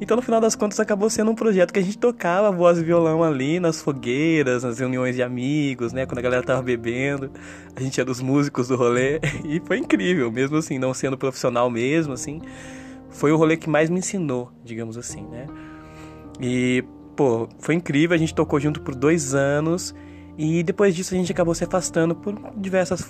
Então 0.00 0.16
no 0.16 0.22
final 0.22 0.40
das 0.40 0.56
contas 0.56 0.80
acabou 0.80 1.08
sendo 1.08 1.30
um 1.30 1.34
projeto 1.34 1.72
que 1.72 1.78
a 1.78 1.82
gente 1.82 1.96
tocava 1.96 2.50
voz 2.50 2.78
e 2.78 2.82
violão 2.82 3.22
ali 3.22 3.60
nas 3.60 3.80
fogueiras, 3.80 4.64
nas 4.64 4.80
reuniões 4.80 5.14
de 5.14 5.22
amigos, 5.22 5.92
né, 5.92 6.06
quando 6.06 6.18
a 6.18 6.22
galera 6.22 6.42
tava 6.42 6.60
bebendo. 6.60 7.30
A 7.76 7.80
gente 7.80 8.00
era 8.00 8.06
dos 8.06 8.20
músicos 8.20 8.66
do 8.66 8.74
rolê 8.74 9.20
e 9.46 9.60
foi 9.64 9.78
incrível, 9.78 10.30
mesmo 10.32 10.56
assim, 10.56 10.76
não 10.76 10.92
sendo 10.92 11.16
profissional 11.16 11.70
mesmo, 11.70 12.12
assim. 12.12 12.40
Foi 13.10 13.30
o 13.30 13.36
rolê 13.36 13.56
que 13.56 13.70
mais 13.70 13.88
me 13.88 14.00
ensinou, 14.00 14.50
digamos 14.64 14.98
assim, 14.98 15.22
né. 15.22 15.46
E, 16.40 16.84
pô, 17.14 17.48
foi 17.60 17.76
incrível, 17.76 18.14
a 18.14 18.18
gente 18.18 18.34
tocou 18.34 18.58
junto 18.58 18.80
por 18.80 18.96
dois 18.96 19.34
anos 19.34 19.94
e 20.38 20.62
depois 20.62 20.94
disso 20.94 21.12
a 21.12 21.18
gente 21.18 21.32
acabou 21.32 21.52
se 21.52 21.64
afastando 21.64 22.14
por 22.14 22.32
diversas 22.56 23.04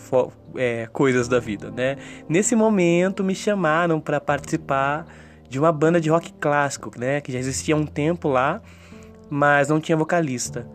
é, 0.56 0.88
coisas 0.90 1.28
da 1.28 1.38
vida, 1.38 1.70
né? 1.70 1.99
Nesse 2.26 2.56
momento 2.56 3.23
me 3.23 3.35
chamaram 3.35 4.00
para 4.00 4.18
participar 4.18 5.06
de 5.47 5.58
uma 5.58 5.70
banda 5.70 6.00
de 6.00 6.08
rock 6.08 6.32
clássico, 6.40 6.90
né? 6.99 7.20
Que 7.20 7.30
já 7.30 7.38
existia 7.38 7.75
há 7.75 7.78
um 7.78 7.85
tempo 7.85 8.28
lá, 8.28 8.62
mas 9.28 9.68
não 9.68 9.78
tinha 9.78 9.94
vocalista. 9.94 10.66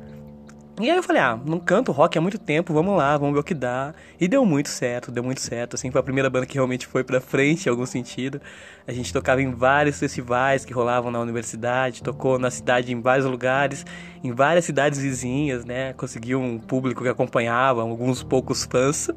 E 0.81 0.89
aí 0.89 0.97
eu 0.97 1.03
falei, 1.03 1.21
ah, 1.21 1.39
não 1.45 1.59
canto 1.59 1.91
rock 1.91 2.17
há 2.17 2.21
muito 2.21 2.39
tempo, 2.39 2.73
vamos 2.73 2.97
lá, 2.97 3.15
vamos 3.15 3.35
ver 3.35 3.41
o 3.41 3.43
que 3.43 3.53
dá. 3.53 3.93
E 4.19 4.27
deu 4.27 4.43
muito 4.43 4.69
certo, 4.69 5.11
deu 5.11 5.23
muito 5.23 5.39
certo, 5.39 5.75
assim, 5.75 5.91
foi 5.91 6.01
a 6.01 6.03
primeira 6.03 6.31
banda 6.31 6.47
que 6.47 6.55
realmente 6.55 6.87
foi 6.87 7.03
pra 7.03 7.21
frente 7.21 7.67
em 7.67 7.69
algum 7.69 7.85
sentido. 7.85 8.41
A 8.87 8.91
gente 8.91 9.13
tocava 9.13 9.39
em 9.39 9.51
vários 9.51 9.99
festivais 9.99 10.65
que 10.65 10.73
rolavam 10.73 11.11
na 11.11 11.19
universidade, 11.19 12.01
tocou 12.01 12.39
na 12.39 12.49
cidade 12.49 12.91
em 12.91 12.99
vários 12.99 13.27
lugares, 13.27 13.85
em 14.23 14.31
várias 14.31 14.65
cidades 14.65 14.99
vizinhas, 14.99 15.63
né? 15.63 15.93
Conseguiu 15.93 16.41
um 16.41 16.57
público 16.57 17.03
que 17.03 17.09
acompanhava, 17.09 17.83
alguns 17.83 18.23
poucos 18.23 18.65
fãs. 18.65 19.11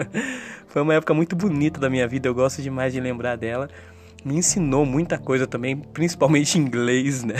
foi 0.68 0.80
uma 0.80 0.94
época 0.94 1.12
muito 1.12 1.36
bonita 1.36 1.78
da 1.78 1.90
minha 1.90 2.08
vida, 2.08 2.28
eu 2.28 2.34
gosto 2.34 2.62
demais 2.62 2.94
de 2.94 3.00
lembrar 3.00 3.36
dela 3.36 3.68
me 4.28 4.36
ensinou 4.36 4.84
muita 4.84 5.18
coisa 5.18 5.46
também, 5.46 5.76
principalmente 5.76 6.58
inglês, 6.60 7.24
né? 7.24 7.34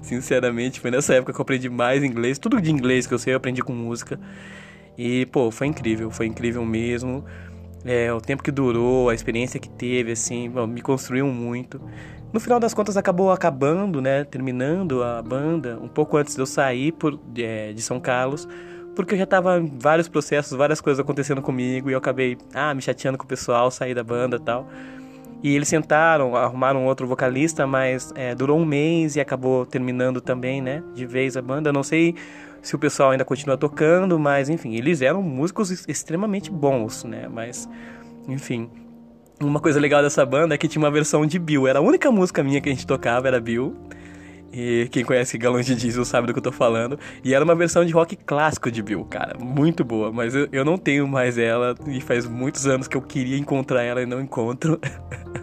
Sinceramente, 0.00 0.80
foi 0.80 0.90
nessa 0.90 1.14
época 1.14 1.32
que 1.32 1.40
eu 1.40 1.42
aprendi 1.42 1.68
mais 1.68 2.04
inglês. 2.04 2.38
Tudo 2.38 2.60
de 2.60 2.70
inglês 2.70 3.06
que 3.06 3.12
eu 3.12 3.18
sei 3.18 3.34
eu 3.34 3.36
aprendi 3.36 3.62
com 3.62 3.72
música. 3.72 4.18
E, 4.96 5.26
pô, 5.26 5.50
foi 5.50 5.66
incrível, 5.66 6.10
foi 6.10 6.26
incrível 6.26 6.64
mesmo. 6.64 7.24
é, 7.84 8.12
o 8.12 8.20
tempo 8.20 8.42
que 8.42 8.52
durou, 8.52 9.08
a 9.08 9.14
experiência 9.14 9.58
que 9.58 9.68
teve, 9.68 10.12
assim, 10.12 10.48
me 10.68 10.80
construiu 10.80 11.26
muito. 11.26 11.80
No 12.32 12.38
final 12.38 12.60
das 12.60 12.72
contas 12.72 12.96
acabou 12.96 13.30
acabando, 13.32 14.00
né, 14.00 14.24
terminando 14.24 15.02
a 15.02 15.20
banda 15.20 15.78
um 15.82 15.88
pouco 15.88 16.16
antes 16.16 16.34
de 16.34 16.40
eu 16.40 16.46
sair 16.46 16.92
por, 16.92 17.20
é, 17.36 17.72
de 17.72 17.82
São 17.82 18.00
Carlos, 18.00 18.48
porque 18.94 19.14
eu 19.14 19.18
já 19.18 19.26
tava 19.26 19.58
em 19.58 19.66
vários 19.78 20.08
processos, 20.08 20.56
várias 20.56 20.80
coisas 20.80 21.00
acontecendo 21.00 21.42
comigo 21.42 21.90
e 21.90 21.92
eu 21.92 21.98
acabei, 21.98 22.38
ah, 22.54 22.72
me 22.72 22.80
chateando 22.80 23.18
com 23.18 23.24
o 23.24 23.26
pessoal, 23.26 23.70
sair 23.70 23.94
da 23.94 24.04
banda 24.04 24.38
tal. 24.38 24.66
E 25.42 25.54
eles 25.54 25.68
sentaram, 25.68 26.36
arrumaram 26.36 26.86
outro 26.86 27.06
vocalista, 27.06 27.66
mas 27.66 28.12
é, 28.14 28.34
durou 28.34 28.58
um 28.58 28.64
mês 28.64 29.16
e 29.16 29.20
acabou 29.20 29.66
terminando 29.66 30.20
também, 30.20 30.62
né, 30.62 30.82
de 30.94 31.04
vez 31.04 31.36
a 31.36 31.42
banda. 31.42 31.72
não 31.72 31.82
sei 31.82 32.14
se 32.60 32.76
o 32.76 32.78
pessoal 32.78 33.10
ainda 33.10 33.24
continua 33.24 33.56
tocando, 33.56 34.18
mas 34.18 34.48
enfim, 34.48 34.76
eles 34.76 35.02
eram 35.02 35.20
músicos 35.20 35.86
extremamente 35.88 36.50
bons, 36.50 37.02
né, 37.02 37.28
mas 37.28 37.68
enfim. 38.28 38.70
Uma 39.40 39.58
coisa 39.58 39.80
legal 39.80 40.00
dessa 40.00 40.24
banda 40.24 40.54
é 40.54 40.58
que 40.58 40.68
tinha 40.68 40.80
uma 40.80 40.90
versão 40.90 41.26
de 41.26 41.36
Bill. 41.36 41.66
Era 41.66 41.80
a 41.80 41.82
única 41.82 42.12
música 42.12 42.44
minha 42.44 42.60
que 42.60 42.68
a 42.68 42.72
gente 42.72 42.86
tocava, 42.86 43.26
era 43.26 43.40
Bill. 43.40 43.74
E 44.52 44.86
quem 44.90 45.02
conhece 45.02 45.38
Galões 45.38 45.64
de 45.64 45.74
Diesel 45.74 46.04
sabe 46.04 46.26
do 46.26 46.32
que 46.34 46.38
eu 46.38 46.42
tô 46.42 46.52
falando. 46.52 46.98
E 47.24 47.34
era 47.34 47.42
uma 47.42 47.54
versão 47.54 47.84
de 47.84 47.92
rock 47.92 48.16
clássico 48.16 48.70
de 48.70 48.82
Bill, 48.82 49.04
cara. 49.06 49.38
Muito 49.38 49.82
boa. 49.82 50.12
Mas 50.12 50.34
eu, 50.34 50.46
eu 50.52 50.64
não 50.64 50.76
tenho 50.76 51.08
mais 51.08 51.38
ela. 51.38 51.74
E 51.86 52.00
faz 52.00 52.26
muitos 52.26 52.66
anos 52.66 52.86
que 52.86 52.96
eu 52.96 53.02
queria 53.02 53.38
encontrar 53.38 53.82
ela 53.82 54.02
e 54.02 54.06
não 54.06 54.20
encontro. 54.20 54.78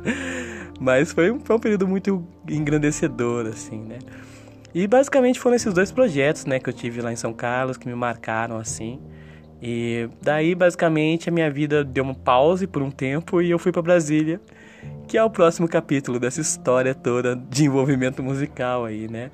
mas 0.80 1.12
foi, 1.12 1.38
foi 1.44 1.56
um 1.56 1.60
período 1.60 1.88
muito 1.88 2.24
engrandecedor, 2.48 3.48
assim, 3.48 3.80
né? 3.80 3.98
E 4.74 4.86
basicamente 4.86 5.40
foram 5.40 5.56
esses 5.56 5.74
dois 5.74 5.92
projetos, 5.92 6.46
né, 6.46 6.60
que 6.60 6.70
eu 6.70 6.74
tive 6.74 7.02
lá 7.02 7.12
em 7.12 7.16
São 7.16 7.34
Carlos, 7.34 7.76
que 7.76 7.88
me 7.88 7.96
marcaram, 7.96 8.58
assim. 8.58 9.00
E 9.62 10.08
daí, 10.22 10.54
basicamente, 10.54 11.28
a 11.28 11.32
minha 11.32 11.50
vida 11.50 11.84
deu 11.84 12.04
uma 12.04 12.14
pause 12.14 12.68
por 12.68 12.82
um 12.82 12.92
tempo 12.92 13.42
e 13.42 13.50
eu 13.50 13.60
fui 13.60 13.72
para 13.72 13.82
Brasília, 13.82 14.40
que 15.08 15.18
é 15.18 15.24
o 15.24 15.30
próximo 15.30 15.68
capítulo 15.68 16.20
dessa 16.20 16.42
história 16.42 16.94
toda 16.94 17.36
de 17.36 17.66
envolvimento 17.66 18.22
musical 18.22 18.86
aí, 18.86 19.08
né? 19.08 19.32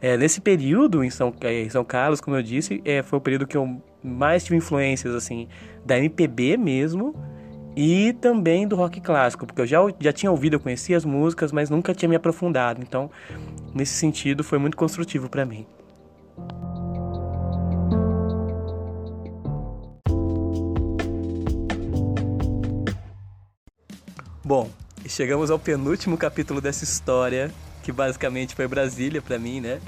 É, 0.00 0.16
nesse 0.16 0.40
período 0.40 1.04
em 1.04 1.10
São, 1.10 1.34
em 1.42 1.68
São 1.68 1.84
Carlos, 1.84 2.20
como 2.20 2.36
eu 2.36 2.42
disse, 2.42 2.80
é, 2.84 3.02
foi 3.02 3.18
o 3.18 3.22
período 3.22 3.46
que 3.46 3.56
eu 3.56 3.80
mais 4.02 4.44
tive 4.44 4.56
influências, 4.56 5.14
assim, 5.14 5.46
da 5.84 5.98
MPB 5.98 6.56
mesmo 6.56 7.14
e 7.76 8.14
também 8.14 8.66
do 8.66 8.76
rock 8.76 9.00
clássico, 9.00 9.46
porque 9.46 9.60
eu 9.60 9.66
já, 9.66 9.78
já 9.98 10.12
tinha 10.12 10.30
ouvido, 10.30 10.54
eu 10.54 10.60
conhecia 10.60 10.96
as 10.96 11.04
músicas, 11.04 11.52
mas 11.52 11.68
nunca 11.70 11.94
tinha 11.94 12.08
me 12.08 12.16
aprofundado. 12.16 12.80
Então, 12.82 13.10
nesse 13.74 13.94
sentido, 13.94 14.42
foi 14.42 14.58
muito 14.58 14.76
construtivo 14.76 15.28
para 15.28 15.44
mim. 15.44 15.66
Bom, 24.50 24.68
chegamos 25.06 25.48
ao 25.48 25.60
penúltimo 25.60 26.18
capítulo 26.18 26.60
dessa 26.60 26.82
história, 26.82 27.54
que 27.84 27.92
basicamente 27.92 28.52
foi 28.52 28.66
Brasília 28.66 29.22
para 29.22 29.38
mim, 29.38 29.60
né? 29.60 29.80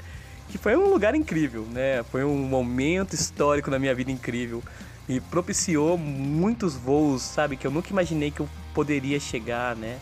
Que 0.47 0.57
foi 0.57 0.73
um 0.77 0.87
lugar 0.87 1.13
incrível, 1.15 1.63
né? 1.63 2.01
Foi 2.03 2.23
um 2.23 2.37
momento 2.37 3.13
histórico 3.13 3.69
na 3.69 3.77
minha 3.77 3.93
vida 3.93 4.09
incrível 4.09 4.63
e 5.09 5.19
propiciou 5.19 5.97
muitos 5.97 6.75
voos, 6.75 7.23
sabe, 7.23 7.57
que 7.57 7.67
eu 7.67 7.71
nunca 7.71 7.89
imaginei 7.89 8.31
que 8.31 8.39
eu 8.39 8.47
poderia 8.73 9.19
chegar, 9.19 9.75
né? 9.75 9.99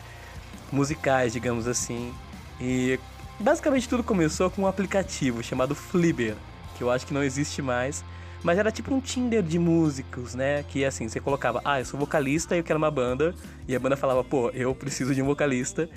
Musicais, 0.71 1.33
digamos 1.33 1.67
assim. 1.67 2.13
E 2.59 2.99
basicamente 3.39 3.89
tudo 3.89 4.03
começou 4.03 4.51
com 4.51 4.61
um 4.61 4.67
aplicativo 4.67 5.41
chamado 5.41 5.73
Flibber, 5.73 6.35
que 6.77 6.83
eu 6.83 6.91
acho 6.91 7.07
que 7.07 7.15
não 7.15 7.23
existe 7.23 7.63
mais, 7.63 8.05
mas 8.43 8.57
era 8.57 8.71
tipo 8.71 8.93
um 8.93 8.99
Tinder 8.99 9.43
de 9.43 9.59
músicos, 9.59 10.33
né? 10.33 10.63
Que 10.63 10.83
assim, 10.83 11.07
você 11.07 11.19
colocava, 11.19 11.61
ah, 11.63 11.79
eu 11.79 11.85
sou 11.85 11.99
vocalista 11.99 12.55
e 12.55 12.59
eu 12.59 12.63
quero 12.63 12.77
uma 12.77 12.91
banda. 12.91 13.35
E 13.67 13.75
a 13.75 13.79
banda 13.79 13.95
falava, 13.95 14.23
pô, 14.23 14.49
eu 14.49 14.73
preciso 14.73 15.13
de 15.13 15.21
um 15.21 15.25
vocalista. 15.25 15.87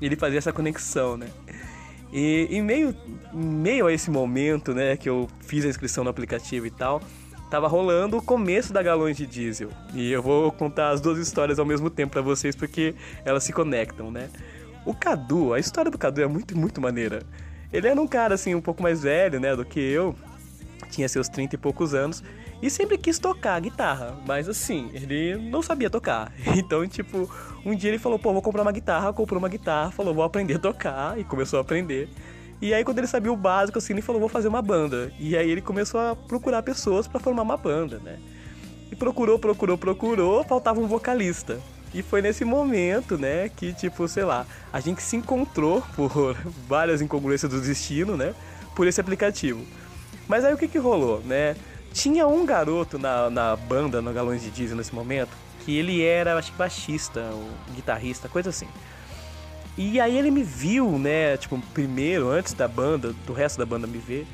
E 0.00 0.06
ele 0.06 0.16
fazia 0.16 0.38
essa 0.38 0.52
conexão, 0.52 1.16
né? 1.16 1.26
E 2.12 2.48
em 2.50 2.62
meio, 2.62 2.94
meio 3.32 3.86
a 3.86 3.92
esse 3.92 4.10
momento, 4.10 4.74
né, 4.74 4.96
que 4.96 5.08
eu 5.08 5.28
fiz 5.40 5.64
a 5.64 5.68
inscrição 5.68 6.02
no 6.02 6.10
aplicativo 6.10 6.66
e 6.66 6.70
tal, 6.70 7.00
tava 7.50 7.68
rolando 7.68 8.16
o 8.16 8.22
começo 8.22 8.72
da 8.72 8.82
Galões 8.82 9.16
de 9.16 9.26
Diesel. 9.26 9.70
E 9.94 10.10
eu 10.10 10.22
vou 10.22 10.50
contar 10.50 10.90
as 10.90 11.00
duas 11.00 11.18
histórias 11.18 11.58
ao 11.58 11.66
mesmo 11.66 11.88
tempo 11.88 12.12
para 12.12 12.22
vocês 12.22 12.56
porque 12.56 12.94
elas 13.24 13.44
se 13.44 13.52
conectam, 13.52 14.10
né? 14.10 14.28
O 14.84 14.94
Cadu, 14.94 15.52
a 15.52 15.60
história 15.60 15.90
do 15.90 15.98
Cadu 15.98 16.22
é 16.22 16.26
muito, 16.26 16.56
muito 16.56 16.80
maneira. 16.80 17.22
Ele 17.72 17.86
era 17.86 18.00
um 18.00 18.06
cara 18.06 18.34
assim 18.34 18.54
um 18.54 18.60
pouco 18.60 18.82
mais 18.82 19.02
velho, 19.02 19.38
né, 19.38 19.54
do 19.54 19.64
que 19.64 19.78
eu, 19.78 20.16
tinha 20.90 21.08
seus 21.08 21.28
30 21.28 21.54
e 21.54 21.58
poucos 21.58 21.94
anos 21.94 22.22
e 22.62 22.68
sempre 22.68 22.98
quis 22.98 23.18
tocar 23.18 23.60
guitarra, 23.60 24.16
mas 24.26 24.48
assim, 24.48 24.90
ele 24.92 25.36
não 25.36 25.62
sabia 25.62 25.88
tocar. 25.88 26.32
Então, 26.56 26.86
tipo, 26.86 27.30
um 27.64 27.74
dia 27.74 27.90
ele 27.90 27.98
falou: 27.98 28.18
pô, 28.18 28.32
vou 28.32 28.42
comprar 28.42 28.62
uma 28.62 28.72
guitarra, 28.72 29.12
comprou 29.12 29.38
uma 29.38 29.48
guitarra, 29.48 29.90
falou: 29.90 30.14
vou 30.14 30.24
aprender 30.24 30.56
a 30.56 30.58
tocar, 30.58 31.18
e 31.18 31.24
começou 31.24 31.58
a 31.58 31.62
aprender. 31.62 32.08
E 32.60 32.74
aí, 32.74 32.84
quando 32.84 32.98
ele 32.98 33.06
sabia 33.06 33.32
o 33.32 33.36
básico, 33.36 33.78
assim, 33.78 33.94
ele 33.94 34.02
falou: 34.02 34.20
vou 34.20 34.28
fazer 34.28 34.48
uma 34.48 34.60
banda. 34.60 35.12
E 35.18 35.36
aí, 35.36 35.50
ele 35.50 35.62
começou 35.62 36.00
a 36.00 36.14
procurar 36.14 36.62
pessoas 36.62 37.08
para 37.08 37.18
formar 37.18 37.42
uma 37.42 37.56
banda, 37.56 37.98
né? 37.98 38.18
E 38.90 38.96
procurou, 38.96 39.38
procurou, 39.38 39.78
procurou, 39.78 40.44
faltava 40.44 40.80
um 40.80 40.86
vocalista. 40.86 41.58
E 41.92 42.02
foi 42.02 42.22
nesse 42.22 42.44
momento, 42.44 43.18
né, 43.18 43.48
que, 43.48 43.72
tipo, 43.72 44.06
sei 44.06 44.24
lá, 44.24 44.46
a 44.72 44.78
gente 44.78 45.02
se 45.02 45.16
encontrou 45.16 45.82
por 45.96 46.36
várias 46.68 47.00
incongruências 47.00 47.50
do 47.50 47.60
destino, 47.60 48.16
né, 48.16 48.34
por 48.76 48.86
esse 48.86 49.00
aplicativo. 49.00 49.64
Mas 50.30 50.44
aí 50.44 50.54
o 50.54 50.56
que 50.56 50.68
que 50.68 50.78
rolou, 50.78 51.20
né? 51.22 51.56
Tinha 51.92 52.24
um 52.24 52.46
garoto 52.46 53.00
na, 53.00 53.28
na 53.28 53.56
banda, 53.56 54.00
no 54.00 54.12
Galões 54.12 54.40
de 54.40 54.48
Diesel 54.48 54.76
nesse 54.76 54.94
momento, 54.94 55.30
que 55.64 55.76
ele 55.76 56.04
era, 56.04 56.38
acho 56.38 56.52
que 56.52 56.56
baixista, 56.56 57.20
ou 57.32 57.48
guitarrista, 57.74 58.28
coisa 58.28 58.50
assim. 58.50 58.68
E 59.76 60.00
aí 60.00 60.16
ele 60.16 60.30
me 60.30 60.44
viu, 60.44 61.00
né, 61.00 61.36
tipo, 61.36 61.60
primeiro, 61.74 62.28
antes 62.28 62.52
da 62.52 62.68
banda, 62.68 63.12
do 63.26 63.32
resto 63.32 63.58
da 63.58 63.66
banda 63.66 63.88
me 63.88 63.98
ver. 63.98 64.24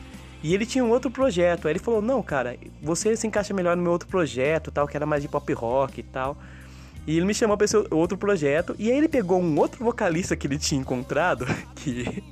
E 0.43 0.53
ele 0.53 0.67
tinha 0.67 0.85
um 0.85 0.91
outro 0.91 1.11
projeto. 1.11 1.67
Aí 1.67 1.73
ele 1.73 1.79
falou: 1.79 2.03
Não, 2.03 2.23
cara, 2.23 2.59
você 2.83 3.17
se 3.17 3.27
encaixa 3.27 3.55
melhor 3.55 3.75
no 3.75 3.83
meu 3.83 3.93
outro 3.93 4.07
projeto, 4.07 4.71
tal, 4.71 4.87
que 4.87 4.99
era 4.99 5.07
mais 5.07 5.23
de 5.23 5.29
pop 5.29 5.51
rock 5.55 6.01
e 6.01 6.03
tal. 6.03 6.37
E 7.07 7.17
ele 7.17 7.25
me 7.25 7.35
chamou 7.35 7.57
pra 7.57 7.65
esse 7.65 7.77
outro 7.91 8.19
projeto. 8.19 8.75
E 8.79 8.91
aí 8.91 8.99
ele 8.99 9.09
pegou 9.09 9.41
um 9.41 9.59
outro 9.59 9.85
vocalista 9.85 10.35
que 10.35 10.47
ele 10.47 10.59
tinha 10.59 10.81
encontrado, 10.81 11.47
que 11.77 12.23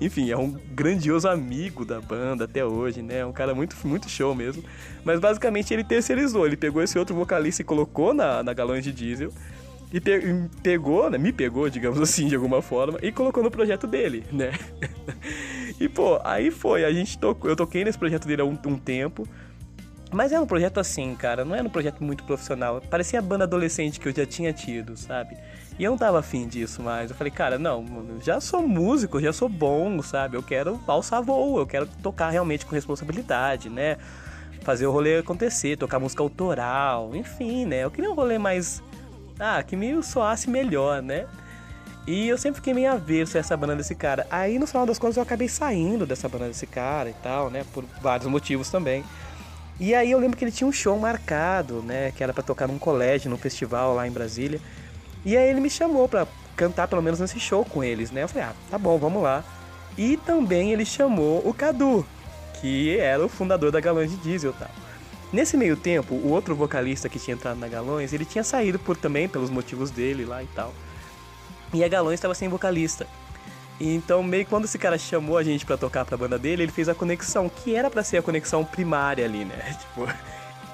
enfim, 0.00 0.30
é 0.30 0.36
um 0.36 0.50
grandioso 0.50 1.28
amigo 1.28 1.84
da 1.84 2.00
banda 2.00 2.44
até 2.44 2.64
hoje, 2.64 3.02
né? 3.02 3.18
É 3.18 3.26
um 3.26 3.32
cara 3.32 3.54
muito, 3.54 3.76
muito 3.84 4.08
show 4.08 4.34
mesmo. 4.34 4.62
Mas 5.04 5.20
basicamente 5.20 5.72
ele 5.72 5.84
terceirizou, 5.84 6.46
ele 6.46 6.56
pegou 6.56 6.82
esse 6.82 6.98
outro 6.98 7.14
vocalista 7.14 7.62
e 7.62 7.64
colocou 7.64 8.14
na, 8.14 8.42
na 8.42 8.52
Galões 8.52 8.84
de 8.84 8.92
Diesel. 8.92 9.32
E 9.92 10.00
pe 10.00 10.48
pegou, 10.62 11.10
né? 11.10 11.18
Me 11.18 11.32
pegou, 11.32 11.68
digamos 11.68 12.00
assim, 12.02 12.26
de 12.26 12.34
alguma 12.34 12.62
forma, 12.62 12.98
e 13.02 13.12
colocou 13.12 13.42
no 13.42 13.50
projeto 13.50 13.86
dele, 13.86 14.24
né? 14.32 14.52
e 15.78 15.88
pô, 15.88 16.18
aí 16.24 16.50
foi, 16.50 16.84
a 16.84 16.92
gente 16.92 17.18
tocou, 17.18 17.50
eu 17.50 17.56
toquei 17.56 17.84
nesse 17.84 17.98
projeto 17.98 18.26
dele 18.26 18.42
há 18.42 18.44
um, 18.44 18.58
um 18.66 18.78
tempo. 18.78 19.26
Mas 20.12 20.30
é 20.30 20.38
um 20.38 20.46
projeto 20.46 20.78
assim, 20.78 21.14
cara, 21.14 21.42
não 21.42 21.54
era 21.54 21.66
um 21.66 21.70
projeto 21.70 22.04
muito 22.04 22.22
profissional. 22.24 22.82
Parecia 22.90 23.18
a 23.18 23.22
banda 23.22 23.44
adolescente 23.44 23.98
que 23.98 24.06
eu 24.06 24.14
já 24.14 24.26
tinha 24.26 24.52
tido, 24.52 24.94
sabe? 24.94 25.38
E 25.78 25.84
eu 25.84 25.90
não 25.90 25.96
tava 25.96 26.18
afim 26.18 26.46
disso 26.46 26.82
mais. 26.82 27.10
Eu 27.10 27.16
falei, 27.16 27.30
cara, 27.30 27.58
não, 27.58 27.84
já 28.22 28.38
sou 28.38 28.66
músico, 28.68 29.20
já 29.20 29.32
sou 29.32 29.48
bom, 29.48 30.02
sabe? 30.02 30.36
Eu 30.36 30.42
quero 30.42 30.78
alçar 30.86 31.22
voo, 31.22 31.58
eu 31.58 31.66
quero 31.66 31.86
tocar 32.02 32.28
realmente 32.28 32.66
com 32.66 32.74
responsabilidade, 32.74 33.70
né? 33.70 33.96
Fazer 34.60 34.86
o 34.86 34.92
rolê 34.92 35.18
acontecer, 35.18 35.78
tocar 35.78 35.98
música 35.98 36.22
autoral, 36.22 37.16
enfim, 37.16 37.64
né? 37.64 37.84
Eu 37.84 37.90
queria 37.90 38.10
um 38.10 38.14
rolê 38.14 38.36
mais. 38.36 38.82
Ah, 39.40 39.62
que 39.62 39.74
me 39.74 40.02
soasse 40.02 40.48
melhor, 40.48 41.00
né? 41.00 41.26
E 42.06 42.28
eu 42.28 42.36
sempre 42.36 42.56
fiquei 42.56 42.74
meio 42.74 42.92
avesso 42.92 43.36
a 43.36 43.40
essa 43.40 43.56
banda 43.56 43.76
desse 43.76 43.94
cara. 43.94 44.26
Aí 44.30 44.58
no 44.58 44.66
final 44.66 44.84
das 44.84 44.98
contas 44.98 45.16
eu 45.16 45.22
acabei 45.22 45.48
saindo 45.48 46.04
dessa 46.04 46.28
banda 46.28 46.48
desse 46.48 46.66
cara 46.66 47.08
e 47.08 47.14
tal, 47.14 47.48
né? 47.48 47.64
Por 47.72 47.84
vários 48.00 48.28
motivos 48.28 48.70
também. 48.70 49.02
E 49.80 49.94
aí 49.94 50.10
eu 50.10 50.18
lembro 50.18 50.36
que 50.36 50.44
ele 50.44 50.52
tinha 50.52 50.68
um 50.68 50.72
show 50.72 50.98
marcado, 50.98 51.82
né? 51.82 52.12
Que 52.12 52.22
era 52.22 52.32
para 52.32 52.42
tocar 52.42 52.68
num 52.68 52.78
colégio, 52.78 53.30
num 53.30 53.38
festival 53.38 53.94
lá 53.94 54.06
em 54.06 54.10
Brasília. 54.10 54.60
E 55.24 55.36
aí 55.36 55.48
ele 55.48 55.60
me 55.60 55.70
chamou 55.70 56.08
para 56.08 56.26
cantar 56.56 56.86
pelo 56.88 57.02
menos 57.02 57.20
nesse 57.20 57.40
show 57.40 57.64
com 57.64 57.82
eles, 57.82 58.10
né? 58.10 58.22
Eu 58.22 58.28
falei, 58.28 58.48
ah, 58.48 58.54
tá 58.70 58.78
bom, 58.78 58.98
vamos 58.98 59.22
lá. 59.22 59.44
E 59.96 60.16
também 60.18 60.72
ele 60.72 60.84
chamou 60.84 61.46
o 61.46 61.52
Cadu, 61.52 62.06
que 62.60 62.96
era 62.98 63.24
o 63.24 63.28
fundador 63.28 63.70
da 63.70 63.80
Galões 63.80 64.10
de 64.10 64.16
Diesel, 64.16 64.52
tal. 64.52 64.70
Nesse 65.32 65.56
meio 65.56 65.76
tempo, 65.76 66.14
o 66.14 66.30
outro 66.30 66.54
vocalista 66.54 67.08
que 67.08 67.18
tinha 67.18 67.34
entrado 67.34 67.58
na 67.58 67.66
Galões, 67.66 68.12
ele 68.12 68.24
tinha 68.24 68.44
saído 68.44 68.78
por 68.78 68.96
também 68.96 69.28
pelos 69.28 69.48
motivos 69.48 69.90
dele 69.90 70.24
lá 70.24 70.42
e 70.42 70.46
tal. 70.48 70.74
E 71.72 71.82
a 71.82 71.88
Galões 71.88 72.14
estava 72.14 72.34
sem 72.34 72.48
vocalista. 72.48 73.06
Então, 73.80 74.22
meio 74.22 74.44
que 74.44 74.50
quando 74.50 74.64
esse 74.64 74.78
cara 74.78 74.96
chamou 74.96 75.36
a 75.36 75.42
gente 75.42 75.66
para 75.66 75.76
tocar 75.76 76.04
pra 76.04 76.16
banda 76.16 76.38
dele, 76.38 76.62
ele 76.62 76.72
fez 76.72 76.88
a 76.88 76.94
conexão, 76.94 77.48
que 77.48 77.74
era 77.74 77.90
para 77.90 78.04
ser 78.04 78.18
a 78.18 78.22
conexão 78.22 78.64
primária 78.64 79.24
ali, 79.24 79.44
né? 79.44 79.76
Tipo, 79.80 80.08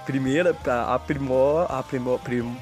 primeira, 0.05 0.52
pra 0.52 0.95
aprimor, 0.95 1.71
aprimor, 1.71 2.19
prim, 2.19 2.57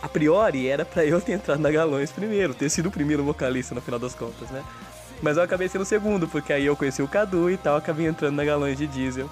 a 0.00 0.08
priori 0.08 0.68
era 0.68 0.84
para 0.84 1.04
eu 1.04 1.20
ter 1.20 1.32
entrado 1.32 1.60
na 1.60 1.70
Galões 1.70 2.12
primeiro, 2.12 2.54
ter 2.54 2.70
sido 2.70 2.88
o 2.88 2.92
primeiro 2.92 3.24
vocalista 3.24 3.74
no 3.74 3.80
final 3.80 3.98
das 3.98 4.14
contas, 4.14 4.48
né? 4.50 4.62
Mas 5.20 5.36
eu 5.36 5.42
acabei 5.42 5.68
sendo 5.68 5.82
o 5.82 5.86
segundo, 5.86 6.28
porque 6.28 6.52
aí 6.52 6.66
eu 6.66 6.76
conheci 6.76 7.02
o 7.02 7.08
Cadu 7.08 7.50
e 7.50 7.56
tal, 7.56 7.76
acabei 7.76 8.06
entrando 8.06 8.36
na 8.36 8.44
Galões 8.44 8.78
de 8.78 8.86
Diesel. 8.86 9.28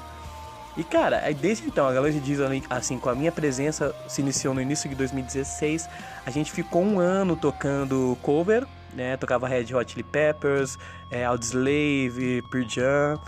E 0.76 0.82
cara, 0.82 1.22
desde 1.32 1.66
então, 1.66 1.86
a 1.86 2.10
de 2.10 2.18
Diesel, 2.18 2.48
assim, 2.68 2.98
com 2.98 3.08
a 3.08 3.14
minha 3.14 3.30
presença, 3.30 3.94
se 4.08 4.20
iniciou 4.20 4.52
no 4.52 4.60
início 4.60 4.90
de 4.90 4.96
2016. 4.96 5.88
A 6.26 6.30
gente 6.30 6.50
ficou 6.50 6.82
um 6.82 6.98
ano 6.98 7.36
tocando 7.36 8.18
cover, 8.22 8.66
né? 8.92 9.16
Tocava 9.16 9.46
Red 9.46 9.72
Hot 9.72 9.92
Chili 9.92 10.02
Peppers, 10.02 10.76
é, 11.10 11.24
Audioslave, 11.24 12.42
Pearl 12.50 12.68
Jam, 12.68 13.20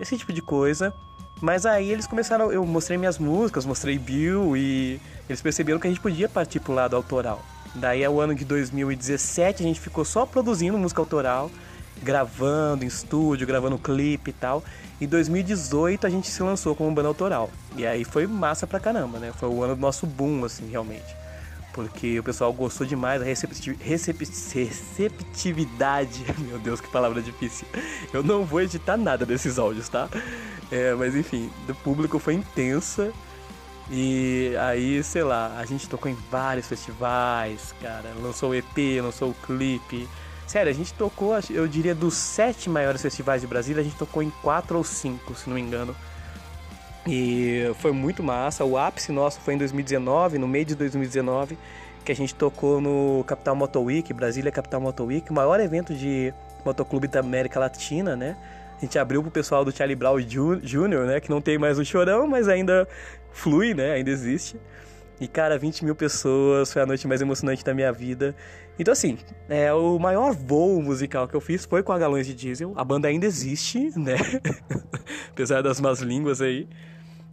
esse 0.00 0.16
tipo 0.16 0.32
de 0.32 0.42
coisa. 0.42 0.92
Mas 1.40 1.64
aí 1.64 1.90
eles 1.90 2.06
começaram, 2.06 2.50
eu 2.50 2.66
mostrei 2.66 2.98
minhas 2.98 3.16
músicas, 3.16 3.64
mostrei 3.64 3.96
Bill 3.96 4.56
e 4.56 5.00
eles 5.28 5.40
perceberam 5.40 5.78
que 5.78 5.86
a 5.86 5.90
gente 5.90 6.00
podia 6.00 6.28
partir 6.28 6.58
pro 6.58 6.72
lado 6.72 6.96
autoral. 6.96 7.40
Daí 7.76 8.02
é 8.02 8.10
o 8.10 8.20
ano 8.20 8.34
de 8.34 8.44
2017, 8.44 9.62
a 9.62 9.66
gente 9.66 9.78
ficou 9.78 10.04
só 10.04 10.26
produzindo 10.26 10.76
música 10.76 11.00
autoral, 11.00 11.48
gravando 12.02 12.84
em 12.84 12.86
estúdio, 12.86 13.46
gravando 13.46 13.78
clipe 13.78 14.30
e 14.30 14.32
tal. 14.32 14.64
Em 15.00 15.06
2018 15.06 16.06
a 16.06 16.10
gente 16.10 16.28
se 16.28 16.42
lançou 16.42 16.74
como 16.74 16.90
banda 16.92 17.08
autoral. 17.08 17.50
E 17.76 17.86
aí 17.86 18.04
foi 18.04 18.26
massa 18.26 18.66
pra 18.66 18.80
caramba, 18.80 19.18
né? 19.18 19.32
Foi 19.36 19.48
o 19.48 19.62
ano 19.62 19.76
do 19.76 19.80
nosso 19.80 20.06
boom, 20.06 20.44
assim, 20.44 20.68
realmente. 20.68 21.16
Porque 21.72 22.18
o 22.18 22.24
pessoal 22.24 22.52
gostou 22.52 22.86
demais, 22.86 23.22
a 23.22 23.24
receptividade. 23.24 26.24
Meu 26.38 26.58
Deus, 26.58 26.80
que 26.80 26.88
palavra 26.88 27.22
difícil. 27.22 27.68
Eu 28.12 28.24
não 28.24 28.44
vou 28.44 28.60
editar 28.60 28.96
nada 28.96 29.24
desses 29.24 29.58
áudios, 29.58 29.88
tá? 29.88 30.08
É, 30.70 30.92
mas 30.94 31.14
enfim, 31.14 31.50
do 31.66 31.74
público 31.76 32.18
foi 32.18 32.34
intensa. 32.34 33.12
E 33.90 34.54
aí, 34.60 35.02
sei 35.02 35.22
lá, 35.22 35.56
a 35.56 35.64
gente 35.64 35.88
tocou 35.88 36.10
em 36.10 36.18
vários 36.30 36.66
festivais, 36.66 37.74
cara. 37.80 38.12
Lançou 38.20 38.50
o 38.50 38.54
EP, 38.54 39.00
lançou 39.00 39.30
o 39.30 39.34
clipe. 39.34 40.06
Sério, 40.48 40.70
a 40.70 40.74
gente 40.74 40.94
tocou, 40.94 41.38
eu 41.50 41.68
diria, 41.68 41.94
dos 41.94 42.14
sete 42.14 42.70
maiores 42.70 43.02
festivais 43.02 43.42
de 43.42 43.46
Brasília, 43.46 43.82
a 43.82 43.84
gente 43.84 43.96
tocou 43.96 44.22
em 44.22 44.30
quatro 44.42 44.78
ou 44.78 44.82
cinco, 44.82 45.34
se 45.34 45.46
não 45.46 45.54
me 45.54 45.60
engano. 45.60 45.94
E 47.06 47.70
foi 47.80 47.92
muito 47.92 48.22
massa. 48.22 48.64
O 48.64 48.78
ápice 48.78 49.12
nosso 49.12 49.40
foi 49.40 49.52
em 49.54 49.58
2019, 49.58 50.38
no 50.38 50.48
meio 50.48 50.64
de 50.64 50.74
2019, 50.74 51.58
que 52.02 52.10
a 52.10 52.16
gente 52.16 52.34
tocou 52.34 52.80
no 52.80 53.22
Capital 53.26 53.54
Moto 53.54 53.78
Week, 53.82 54.10
Brasília 54.14 54.50
Capital 54.50 54.80
Moto 54.80 55.04
Week, 55.04 55.30
o 55.30 55.34
maior 55.34 55.60
evento 55.60 55.92
de 55.94 56.32
motoclube 56.64 57.08
da 57.08 57.20
América 57.20 57.60
Latina, 57.60 58.16
né? 58.16 58.34
A 58.78 58.80
gente 58.80 58.98
abriu 58.98 59.20
pro 59.20 59.30
pessoal 59.30 59.66
do 59.66 59.70
Charlie 59.70 59.96
Brown 59.96 60.18
Jr., 60.18 61.04
né? 61.06 61.20
Que 61.20 61.28
não 61.28 61.42
tem 61.42 61.58
mais 61.58 61.78
o 61.78 61.84
chorão, 61.84 62.26
mas 62.26 62.48
ainda 62.48 62.88
flui, 63.32 63.74
né? 63.74 63.92
Ainda 63.92 64.08
existe. 64.08 64.58
E, 65.20 65.26
cara, 65.26 65.58
20 65.58 65.84
mil 65.84 65.96
pessoas, 65.96 66.72
foi 66.72 66.82
a 66.82 66.86
noite 66.86 67.08
mais 67.08 67.20
emocionante 67.20 67.64
da 67.64 67.74
minha 67.74 67.92
vida. 67.92 68.36
Então, 68.78 68.92
assim, 68.92 69.18
é, 69.48 69.72
o 69.72 69.98
maior 69.98 70.32
voo 70.32 70.80
musical 70.80 71.26
que 71.26 71.34
eu 71.34 71.40
fiz 71.40 71.64
foi 71.64 71.82
com 71.82 71.92
a 71.92 71.98
Galões 71.98 72.26
de 72.26 72.34
Diesel. 72.34 72.72
A 72.76 72.84
banda 72.84 73.08
ainda 73.08 73.26
existe, 73.26 73.90
né? 73.98 74.16
Apesar 75.30 75.62
das 75.62 75.80
más 75.80 76.00
línguas 76.00 76.40
aí. 76.40 76.68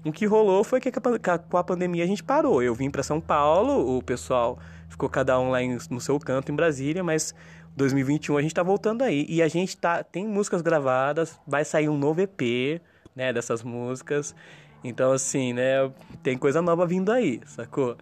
O 0.04 0.12
que 0.12 0.25
rolou 0.25 0.63
foi 0.63 0.80
que 0.80 0.92
com 0.92 1.58
a 1.58 1.63
pandemia 1.63 2.04
a 2.04 2.08
gente 2.08 2.24
parou. 2.24 2.62
Eu 2.62 2.75
vim 2.75 2.89
para 2.92 3.01
São 3.01 3.20
Paulo, 3.20 3.98
o 3.98 4.04
pessoal 4.04 4.60
ficou 4.88 5.10
cada 5.10 5.39
um 5.39 5.50
lá 5.50 5.60
no 5.89 6.00
seu 6.00 6.20
canto 6.20 6.51
em 6.51 6.56
Brasília, 6.56 7.04
mas 7.04 7.34
2021 7.75 8.38
a 8.38 8.42
gente 8.42 8.54
tá 8.54 8.62
voltando 8.63 9.04
aí. 9.04 9.25
E 9.27 9.42
a 9.42 9.48
gente 9.48 9.75
tá 9.75 10.04
tem 10.04 10.27
músicas 10.27 10.62
gravadas, 10.62 11.39
vai 11.48 11.65
sair 11.65 11.89
um 11.89 11.98
novo 11.98 12.22
EP, 12.22 12.82
né, 13.15 13.34
dessas 13.34 13.63
músicas. 13.63 14.36
Então, 14.88 15.12
assim, 15.12 15.51
né, 15.51 15.92
tem 16.22 16.38
coisa 16.38 16.62
nova 16.62 16.86
vindo 16.86 17.12
aí, 17.12 17.42
sacou? 17.48 17.98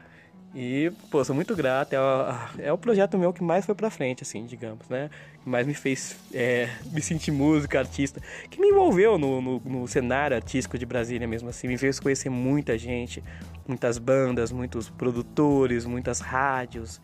E, 0.54 0.92
pô, 1.10 1.24
sou 1.24 1.34
muito 1.34 1.56
grato. 1.56 1.94
É, 1.94 2.68
é 2.68 2.74
o 2.74 2.78
projeto 2.78 3.18
meu 3.18 3.32
que 3.32 3.42
mais 3.42 3.66
foi 3.66 3.74
pra 3.74 3.90
frente, 3.90 4.22
assim, 4.22 4.46
digamos, 4.46 4.88
né? 4.90 5.10
Que 5.42 5.50
mais 5.50 5.66
me 5.66 5.74
fez 5.74 6.18
é, 6.34 6.70
me 6.92 7.02
sentir 7.02 7.32
música, 7.32 7.80
artista. 7.80 8.22
Que 8.52 8.60
me 8.60 8.68
envolveu 8.68 9.18
no, 9.18 9.42
no, 9.42 9.60
no, 9.60 9.88
cenário 9.88 10.36
artístico 10.36 10.78
de 10.78 10.86
Brasília 10.86 11.28
mesmo, 11.28 11.50
assim. 11.50 11.68
Me 11.68 11.78
fez 11.78 12.00
conhecer 12.00 12.30
muita 12.30 12.78
gente, 12.78 13.24
muitas 13.68 13.98
bandas, 13.98 14.52
muitos 14.52 14.90
produtores, 14.90 15.86
muitas 15.86 16.20
rádios. 16.20 17.02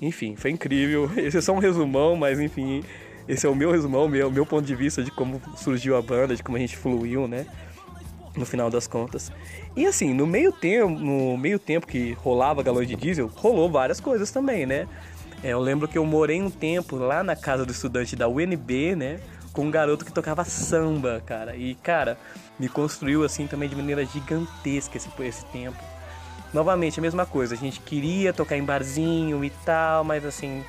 Enfim, 0.00 0.36
foi 0.36 0.52
incrível. 0.52 1.10
Esse 1.18 1.36
é 1.36 1.40
só 1.40 1.52
um 1.52 1.58
resumão, 1.58 2.16
mas 2.16 2.40
enfim, 2.40 2.82
esse 3.28 3.44
é 3.44 3.48
o 3.48 3.54
meu 3.56 3.72
resumão, 3.72 4.08
meu, 4.08 4.30
meu 4.30 4.46
ponto 4.46 4.64
de 4.64 4.74
vista 4.74 5.02
de 5.02 5.10
como 5.10 5.42
surgiu 5.56 5.96
a 5.96 6.02
banda, 6.02 6.36
de 6.36 6.42
como 6.42 6.56
a 6.56 6.60
gente 6.60 6.76
fluiu, 6.76 7.26
né? 7.26 7.44
No 8.36 8.44
final 8.44 8.70
das 8.70 8.86
contas. 8.86 9.32
E 9.74 9.86
assim, 9.86 10.12
no 10.12 10.26
meio 10.26 10.52
tempo, 10.52 10.90
no 10.90 11.36
meio 11.36 11.58
tempo 11.58 11.86
que 11.86 12.12
rolava 12.22 12.62
galões 12.62 12.86
de 12.86 12.94
diesel, 12.94 13.30
rolou 13.34 13.70
várias 13.70 14.00
coisas 14.00 14.30
também, 14.30 14.66
né? 14.66 14.86
É, 15.42 15.50
eu 15.50 15.60
lembro 15.60 15.86
que 15.86 15.98
eu 15.98 16.04
morei 16.04 16.42
um 16.42 16.50
tempo 16.50 16.96
lá 16.96 17.22
na 17.22 17.36
casa 17.36 17.64
do 17.64 17.72
estudante 17.72 18.16
da 18.16 18.28
UNB, 18.28 18.96
né? 18.96 19.20
Com 19.52 19.66
um 19.66 19.70
garoto 19.70 20.04
que 20.04 20.12
tocava 20.12 20.44
samba, 20.44 21.22
cara. 21.24 21.56
E, 21.56 21.74
cara, 21.76 22.18
me 22.58 22.68
construiu 22.68 23.24
assim 23.24 23.46
também 23.46 23.68
de 23.68 23.76
maneira 23.76 24.04
gigantesca 24.04 24.96
esse, 24.96 25.08
esse 25.20 25.44
tempo. 25.46 25.78
Novamente, 26.52 26.98
a 26.98 27.02
mesma 27.02 27.26
coisa. 27.26 27.54
A 27.54 27.58
gente 27.58 27.80
queria 27.80 28.32
tocar 28.32 28.56
em 28.56 28.64
barzinho 28.64 29.44
e 29.44 29.50
tal, 29.64 30.04
mas 30.04 30.24
assim, 30.24 30.64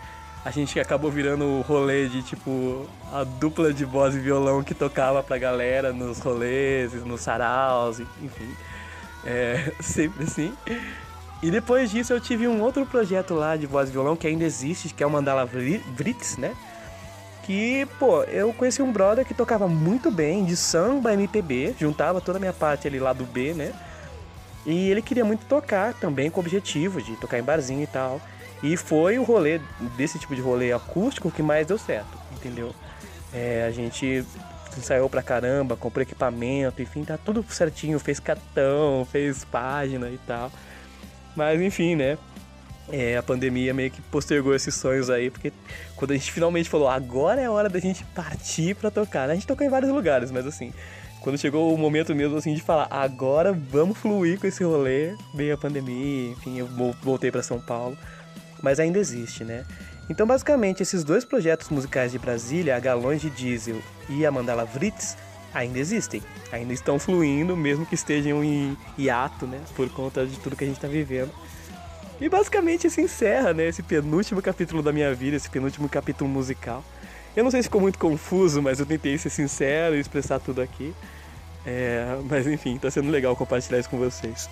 a 0.46 0.52
gente 0.52 0.80
acabou 0.80 1.12
virando 1.12 1.44
o 1.44 1.62
rolê 1.62 2.08
de 2.08 2.22
tipo 2.22 2.88
a 3.12 3.24
dupla 3.24 3.74
de 3.74 3.84
voz 3.84 4.16
e 4.16 4.20
violão 4.20 4.64
que 4.64 4.74
tocava 4.74 5.22
pra 5.22 5.38
galera 5.38 5.92
nos 5.92 6.20
rolês, 6.20 6.94
nos 7.06 7.22
saraus, 7.22 8.00
enfim. 8.00 8.56
É, 9.26 9.74
sempre 9.82 10.24
assim. 10.24 10.54
E 11.42 11.52
depois 11.52 11.92
disso 11.92 12.14
eu 12.14 12.20
tive 12.20 12.48
um 12.48 12.62
outro 12.62 12.86
projeto 12.86 13.34
lá 13.34 13.56
de 13.56 13.68
voz 13.68 13.90
e 13.90 13.92
violão 13.92 14.16
que 14.16 14.26
ainda 14.26 14.44
existe, 14.44 14.94
que 14.94 15.04
é 15.04 15.08
o 15.08 15.10
Mandala 15.10 15.46
Vrits, 15.46 16.38
né? 16.38 16.56
Que, 17.44 17.88
pô, 18.00 18.24
eu 18.24 18.52
conheci 18.52 18.82
um 18.82 18.92
brother 18.92 19.26
que 19.26 19.34
tocava 19.34 19.68
muito 19.68 20.12
bem 20.12 20.44
de 20.44 20.56
samba 20.56 21.14
MPB, 21.14 21.76
juntava 21.80 22.20
toda 22.20 22.38
a 22.38 22.42
minha 22.42 22.52
parte 22.52 22.88
ali 22.88 23.00
lá 23.00 23.14
do 23.14 23.26
B, 23.26 23.54
né? 23.54 23.74
E 24.66 24.90
ele 24.90 25.02
queria 25.02 25.24
muito 25.24 25.46
tocar 25.46 25.94
também 25.94 26.30
com 26.30 26.42
o 26.42 26.44
objetivo 26.44 27.02
de 27.02 27.16
tocar 27.16 27.40
em 27.40 27.44
barzinho 27.44 27.84
e 27.84 27.88
tal. 27.88 28.20
E 28.64 28.76
foi 28.76 29.20
o 29.20 29.24
rolê, 29.24 29.60
desse 29.96 30.18
tipo 30.18 30.36
de 30.36 30.42
rolê 30.42 30.72
acústico, 30.72 31.32
que 31.32 31.44
mais 31.44 31.68
deu 31.68 31.78
certo, 31.78 32.18
entendeu? 32.34 32.74
É, 33.34 33.66
a 33.68 33.72
gente 33.72 34.26
ensaiou 34.78 35.10
pra 35.10 35.22
caramba, 35.22 35.76
comprou 35.76 36.02
equipamento, 36.02 36.82
enfim, 36.82 37.04
tá 37.04 37.18
tudo 37.18 37.46
certinho, 37.50 38.00
fez 38.00 38.20
cartão, 38.20 39.08
fez 39.12 39.44
página 39.46 40.10
e 40.10 40.20
tal. 40.26 40.52
Mas 41.36 41.62
enfim, 41.62 41.96
né? 41.96 42.18
É, 42.90 43.18
a 43.18 43.24
pandemia 43.24 43.74
meio 43.74 43.92
que 43.92 44.02
postergou 44.02 44.56
esses 44.56 44.74
sonhos 44.74 45.10
aí, 45.10 45.30
porque 45.30 45.52
quando 45.96 46.12
a 46.12 46.14
gente 46.14 46.32
finalmente 46.32 46.70
falou, 46.70 46.88
agora 46.88 47.42
é 47.42 47.50
hora 47.50 47.68
da 47.68 47.80
gente 47.80 48.04
partir 48.16 48.76
pra 48.76 48.90
tocar, 48.90 49.28
né? 49.28 49.34
A 49.34 49.36
gente 49.36 49.48
tocou 49.48 49.66
em 49.66 49.70
vários 49.70 49.92
lugares, 49.92 50.32
mas 50.32 50.48
assim, 50.48 50.74
quando 51.20 51.38
chegou 51.38 51.74
o 51.74 51.78
momento 51.78 52.16
mesmo 52.16 52.38
assim 52.38 52.54
de 52.54 52.62
falar, 52.62 52.88
agora 52.90 53.52
vamos 53.52 53.98
fluir 53.98 54.40
com 54.40 54.48
esse 54.48 54.64
rolê, 54.64 55.16
veio 55.34 55.54
a 55.54 55.58
pandemia, 55.58 56.32
enfim, 56.32 56.60
eu 56.60 56.68
voltei 57.04 57.30
para 57.30 57.44
São 57.44 57.60
Paulo 57.60 57.98
mas 58.62 58.80
ainda 58.80 59.00
existe, 59.00 59.44
né? 59.44 59.66
Então, 60.10 60.26
basicamente, 60.26 60.82
esses 60.82 61.04
dois 61.04 61.26
projetos 61.26 61.70
musicais 61.70 62.12
de 62.12 62.20
Brasília, 62.20 62.76
a 62.76 62.80
Galões 62.80 63.22
de 63.22 63.30
Diesel 63.30 63.82
e 64.10 64.26
a 64.26 64.32
Mandala 64.32 64.64
Vrits, 64.64 65.18
ainda 65.54 65.80
existem, 65.80 66.22
ainda 66.52 66.74
estão 66.74 66.98
fluindo, 66.98 67.58
mesmo 67.58 67.86
que 67.86 67.96
estejam 67.96 68.44
em 68.44 68.78
hiato, 68.98 69.46
né? 69.46 69.60
Por 69.76 69.90
conta 69.90 70.26
de 70.26 70.40
tudo 70.40 70.56
que 70.56 70.64
a 70.64 70.68
gente 70.68 70.78
está 70.78 70.88
vivendo. 70.88 71.32
E 72.20 72.30
basicamente 72.30 72.90
se 72.90 73.02
encerra, 73.02 73.54
né? 73.54 73.68
Esse 73.68 73.84
penúltimo 73.84 74.42
capítulo 74.42 74.82
da 74.82 74.92
minha 74.92 75.14
vida, 75.14 75.36
esse 75.36 75.50
penúltimo 75.50 75.88
capítulo 75.90 76.30
musical. 76.30 76.84
Eu 77.36 77.44
não 77.44 77.52
sei 77.52 77.62
se 77.62 77.68
ficou 77.68 77.82
muito 77.82 78.00
confuso, 78.00 78.62
mas 78.62 78.80
eu 78.80 78.86
tentei 78.86 79.18
ser 79.18 79.30
sincero 79.30 79.96
e 79.96 80.00
expressar 80.00 80.40
tudo 80.40 80.62
aqui. 80.62 80.94
É, 81.66 82.18
mas 82.30 82.48
enfim, 82.48 82.78
tá 82.78 82.90
sendo 82.90 83.12
legal 83.12 83.36
compartilhar 83.36 83.80
isso 83.80 83.90
com 83.90 83.98
vocês. 83.98 84.50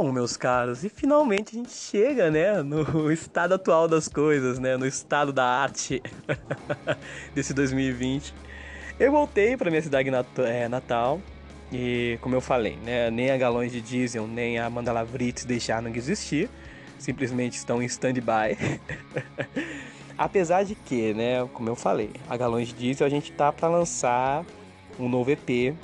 Bom, 0.00 0.12
meus 0.12 0.36
caros, 0.36 0.84
e 0.84 0.88
finalmente 0.88 1.56
a 1.56 1.58
gente 1.58 1.72
chega, 1.72 2.30
né, 2.30 2.62
no 2.62 3.10
estado 3.10 3.54
atual 3.54 3.88
das 3.88 4.06
coisas, 4.06 4.56
né, 4.60 4.76
no 4.76 4.86
estado 4.86 5.32
da 5.32 5.44
arte 5.44 6.00
desse 7.34 7.52
2020. 7.52 8.32
Eu 8.96 9.10
voltei 9.10 9.56
para 9.56 9.68
minha 9.70 9.82
cidade 9.82 10.08
é, 10.46 10.68
natal 10.68 11.20
e, 11.72 12.16
como 12.20 12.36
eu 12.36 12.40
falei, 12.40 12.76
né, 12.76 13.10
nem 13.10 13.32
a 13.32 13.36
Galões 13.36 13.72
de 13.72 13.80
Diesel 13.80 14.24
nem 14.28 14.56
a 14.60 14.70
Mandala 14.70 15.04
Vrits 15.04 15.44
deixaram 15.44 15.90
de 15.90 15.98
existir, 15.98 16.48
simplesmente 16.96 17.56
estão 17.56 17.82
em 17.82 17.86
stand-by. 17.86 18.56
Apesar 20.16 20.62
de 20.62 20.76
que, 20.76 21.12
né, 21.12 21.44
como 21.52 21.70
eu 21.70 21.74
falei, 21.74 22.12
a 22.28 22.36
Galões 22.36 22.68
de 22.68 22.74
Diesel 22.74 23.04
a 23.04 23.10
gente 23.10 23.32
tá 23.32 23.50
para 23.52 23.66
lançar 23.66 24.46
um 24.96 25.08
novo 25.08 25.28
EP 25.32 25.74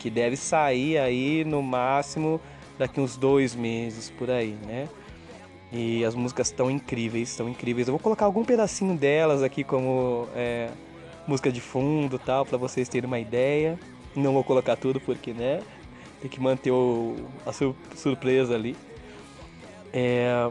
que 0.00 0.10
deve 0.10 0.36
sair 0.36 0.98
aí 0.98 1.46
no 1.46 1.62
máximo 1.62 2.38
daqui 2.78 3.00
uns 3.00 3.16
dois 3.16 3.54
meses 3.54 4.10
por 4.10 4.30
aí, 4.30 4.56
né? 4.66 4.88
E 5.72 6.04
as 6.04 6.14
músicas 6.14 6.48
estão 6.48 6.70
incríveis, 6.70 7.30
estão 7.30 7.48
incríveis. 7.48 7.88
Eu 7.88 7.92
vou 7.92 7.98
colocar 7.98 8.24
algum 8.26 8.44
pedacinho 8.44 8.96
delas 8.96 9.42
aqui 9.42 9.64
como 9.64 10.28
é, 10.34 10.70
música 11.26 11.50
de 11.50 11.60
fundo, 11.60 12.18
tal, 12.18 12.46
para 12.46 12.56
vocês 12.56 12.88
terem 12.88 13.06
uma 13.08 13.18
ideia. 13.18 13.78
Não 14.14 14.32
vou 14.32 14.44
colocar 14.44 14.76
tudo 14.76 15.00
porque, 15.00 15.32
né? 15.32 15.62
Tem 16.20 16.30
que 16.30 16.40
manter 16.40 16.70
o, 16.70 17.16
a 17.44 17.52
sur 17.52 17.74
surpresa 17.96 18.54
ali. 18.54 18.76
É, 19.92 20.48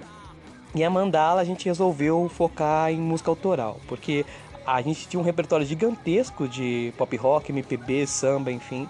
E 0.75 0.83
a 0.83 0.89
Mandala 0.89 1.41
a 1.41 1.43
gente 1.45 1.65
resolveu 1.65 2.29
focar 2.29 2.91
em 2.91 2.99
música 2.99 3.31
autoral, 3.31 3.79
porque 3.87 4.25
a 4.65 4.81
gente 4.81 5.07
tinha 5.07 5.19
um 5.19 5.23
repertório 5.23 5.65
gigantesco 5.65 6.47
de 6.47 6.93
pop 6.97 7.15
rock, 7.15 7.51
MPB, 7.51 8.07
samba, 8.07 8.51
enfim. 8.51 8.87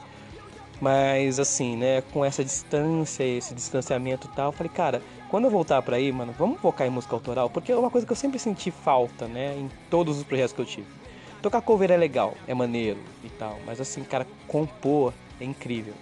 Mas 0.81 1.39
assim, 1.39 1.77
né, 1.77 2.01
com 2.01 2.25
essa 2.25 2.43
distância, 2.43 3.23
esse 3.23 3.53
distanciamento 3.53 4.27
e 4.27 4.35
tal, 4.35 4.51
falei, 4.51 4.71
cara, 4.71 5.01
quando 5.29 5.45
eu 5.45 5.51
voltar 5.51 5.81
pra 5.81 5.95
aí, 5.95 6.11
mano, 6.11 6.33
vamos 6.37 6.59
focar 6.59 6.85
em 6.85 6.89
música 6.89 7.15
autoral, 7.15 7.49
porque 7.49 7.71
é 7.71 7.75
uma 7.75 7.89
coisa 7.89 8.05
que 8.05 8.11
eu 8.11 8.17
sempre 8.17 8.37
senti 8.37 8.69
falta, 8.69 9.27
né, 9.27 9.55
em 9.57 9.69
todos 9.89 10.17
os 10.17 10.23
projetos 10.23 10.53
que 10.53 10.61
eu 10.61 10.65
tive. 10.65 10.87
Tocar 11.41 11.61
cover 11.61 11.91
é 11.91 11.97
legal, 11.97 12.35
é 12.47 12.53
maneiro 12.53 12.99
e 13.23 13.29
tal, 13.29 13.59
mas 13.65 13.79
assim, 13.79 14.03
cara, 14.03 14.27
compor 14.47 15.13
é 15.39 15.45
incrível. 15.45 15.93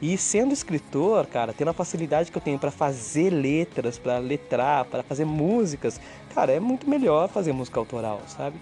E 0.00 0.18
sendo 0.18 0.52
escritor, 0.52 1.26
cara, 1.26 1.52
tendo 1.52 1.68
a 1.68 1.72
facilidade 1.72 2.32
que 2.32 2.36
eu 2.36 2.42
tenho 2.42 2.58
para 2.58 2.72
fazer 2.72 3.30
letras, 3.30 3.98
para 3.98 4.18
letrar, 4.18 4.84
para 4.86 5.02
fazer 5.04 5.24
músicas, 5.24 6.00
cara, 6.34 6.52
é 6.52 6.58
muito 6.58 6.90
melhor 6.90 7.28
fazer 7.28 7.52
música 7.52 7.78
autoral, 7.78 8.20
sabe? 8.26 8.58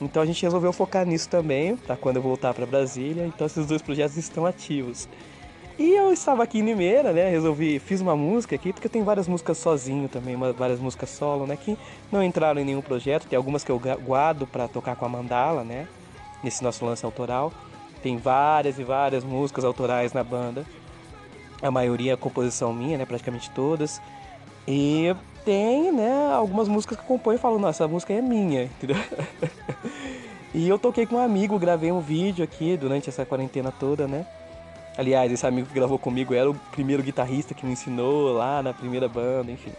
Então 0.00 0.22
a 0.22 0.26
gente 0.26 0.42
resolveu 0.42 0.72
focar 0.72 1.06
nisso 1.06 1.28
também, 1.28 1.76
para 1.76 1.96
quando 1.96 2.16
eu 2.16 2.22
voltar 2.22 2.52
para 2.52 2.66
Brasília. 2.66 3.26
Então 3.26 3.46
esses 3.46 3.66
dois 3.66 3.80
projetos 3.80 4.16
estão 4.16 4.44
ativos. 4.44 5.08
E 5.78 5.92
eu 5.92 6.10
estava 6.10 6.42
aqui 6.42 6.58
em 6.58 6.62
Limeira, 6.62 7.12
né? 7.12 7.28
Resolvi, 7.28 7.78
fiz 7.78 8.00
uma 8.00 8.16
música 8.16 8.54
aqui, 8.54 8.72
porque 8.72 8.88
tenho 8.88 9.04
várias 9.04 9.28
músicas 9.28 9.58
sozinho 9.58 10.08
também, 10.08 10.34
várias 10.56 10.80
músicas 10.80 11.10
solo, 11.10 11.46
né? 11.46 11.56
Que 11.56 11.76
não 12.10 12.22
entraram 12.22 12.58
em 12.60 12.64
nenhum 12.64 12.80
projeto. 12.80 13.26
Tem 13.26 13.36
algumas 13.36 13.62
que 13.62 13.70
eu 13.70 13.78
guardo 13.78 14.46
para 14.46 14.68
tocar 14.68 14.96
com 14.96 15.04
a 15.04 15.08
Mandala, 15.08 15.64
né? 15.64 15.86
Nesse 16.42 16.64
nosso 16.64 16.84
lance 16.84 17.04
autoral. 17.04 17.52
Tem 18.02 18.16
várias 18.16 18.78
e 18.78 18.84
várias 18.84 19.22
músicas 19.22 19.64
autorais 19.64 20.14
na 20.14 20.24
banda. 20.24 20.64
A 21.60 21.70
maioria 21.70 22.14
é 22.14 22.16
composição 22.16 22.72
minha, 22.72 22.96
né? 22.96 23.04
Praticamente 23.04 23.50
todas. 23.50 24.00
E 24.66 25.14
tem, 25.44 25.92
né, 25.92 26.32
algumas 26.32 26.66
músicas 26.66 26.96
que 26.96 27.02
eu 27.04 27.06
componho 27.06 27.36
e 27.36 27.38
falo, 27.38 27.58
nossa, 27.58 27.84
essa 27.84 27.88
música 27.88 28.12
é 28.12 28.20
minha, 28.20 28.64
entendeu? 28.64 28.96
e 30.52 30.68
eu 30.68 30.78
toquei 30.78 31.06
com 31.06 31.16
um 31.16 31.20
amigo, 31.20 31.58
gravei 31.58 31.92
um 31.92 32.00
vídeo 32.00 32.44
aqui 32.44 32.76
durante 32.76 33.08
essa 33.08 33.24
quarentena 33.24 33.70
toda, 33.70 34.08
né? 34.08 34.26
Aliás, 34.98 35.30
esse 35.30 35.46
amigo 35.46 35.68
que 35.68 35.74
gravou 35.74 35.98
comigo 35.98 36.34
era 36.34 36.50
o 36.50 36.54
primeiro 36.72 37.02
guitarrista 37.02 37.54
que 37.54 37.66
me 37.66 37.72
ensinou 37.72 38.32
lá 38.32 38.62
na 38.62 38.72
primeira 38.72 39.08
banda, 39.08 39.52
enfim. 39.52 39.72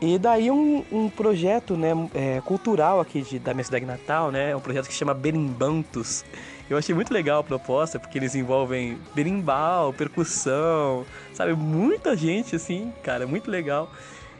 E 0.00 0.18
daí 0.18 0.50
um, 0.50 0.84
um 0.92 1.08
projeto 1.08 1.76
né, 1.76 1.90
é, 2.14 2.42
cultural 2.44 3.00
aqui 3.00 3.22
de, 3.22 3.38
da 3.38 3.54
minha 3.54 3.64
cidade 3.64 3.86
natal, 3.86 4.30
né? 4.30 4.54
Um 4.54 4.60
projeto 4.60 4.86
que 4.86 4.92
chama 4.92 5.14
Berimbantos. 5.14 6.24
Eu 6.68 6.78
achei 6.78 6.94
muito 6.94 7.12
legal 7.12 7.40
a 7.40 7.44
proposta, 7.44 7.98
porque 7.98 8.18
eles 8.18 8.34
envolvem 8.34 8.98
berimbau, 9.14 9.92
percussão, 9.92 11.04
sabe? 11.34 11.52
Muita 11.54 12.16
gente, 12.16 12.56
assim, 12.56 12.92
cara, 13.02 13.26
muito 13.26 13.50
legal. 13.50 13.90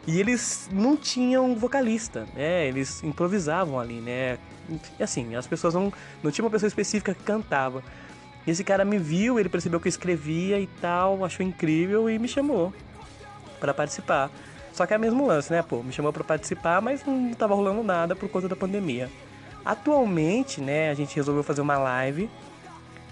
E 0.07 0.19
eles 0.19 0.69
não 0.73 0.97
tinham 0.97 1.55
vocalista, 1.55 2.27
né? 2.35 2.67
Eles 2.67 3.03
improvisavam 3.03 3.79
ali, 3.79 4.01
né? 4.01 4.39
E 4.99 5.03
assim, 5.03 5.35
as 5.35 5.47
pessoas 5.47 5.75
não, 5.75 5.93
não 6.23 6.31
tinha 6.31 6.45
uma 6.45 6.51
pessoa 6.51 6.69
específica 6.69 7.15
que 7.15 7.23
cantava. 7.23 7.83
E 8.47 8.51
esse 8.51 8.65
cara 8.65 8.85
me 8.85 8.99
viu, 8.99 9.39
ele 9.39 9.49
percebeu 9.49 9.79
que 9.81 9.89
eu 9.89 9.91
escrevia 9.91 10.59
e 10.59 10.67
tal, 10.67 11.25
achou 11.25 11.45
incrível 11.45 12.09
e 12.09 12.19
me 12.19 12.29
chamou 12.29 12.73
para 13.61 13.73
participar. 13.73 14.31
Só 14.73 14.85
que 14.85 14.93
é 14.93 14.97
o 14.97 15.01
mesmo 15.01 15.27
lance, 15.27 15.53
né? 15.53 15.63
Pô, 15.63 15.83
me 15.83 15.93
chamou 15.93 16.13
para 16.13 16.25
participar, 16.25 16.83
mas 16.83 17.05
não 17.05 17.33
tava 17.33 17.55
rolando 17.55 17.83
nada 17.83 18.17
por 18.17 18.29
conta 18.29 18.49
da 18.49 18.57
pandemia. 18.57 19.11
Atualmente, 19.64 20.61
né, 20.61 20.90
a 20.90 20.94
gente 20.94 21.16
resolveu 21.16 21.42
fazer 21.42 21.61
uma 21.61 21.79
live 21.79 22.29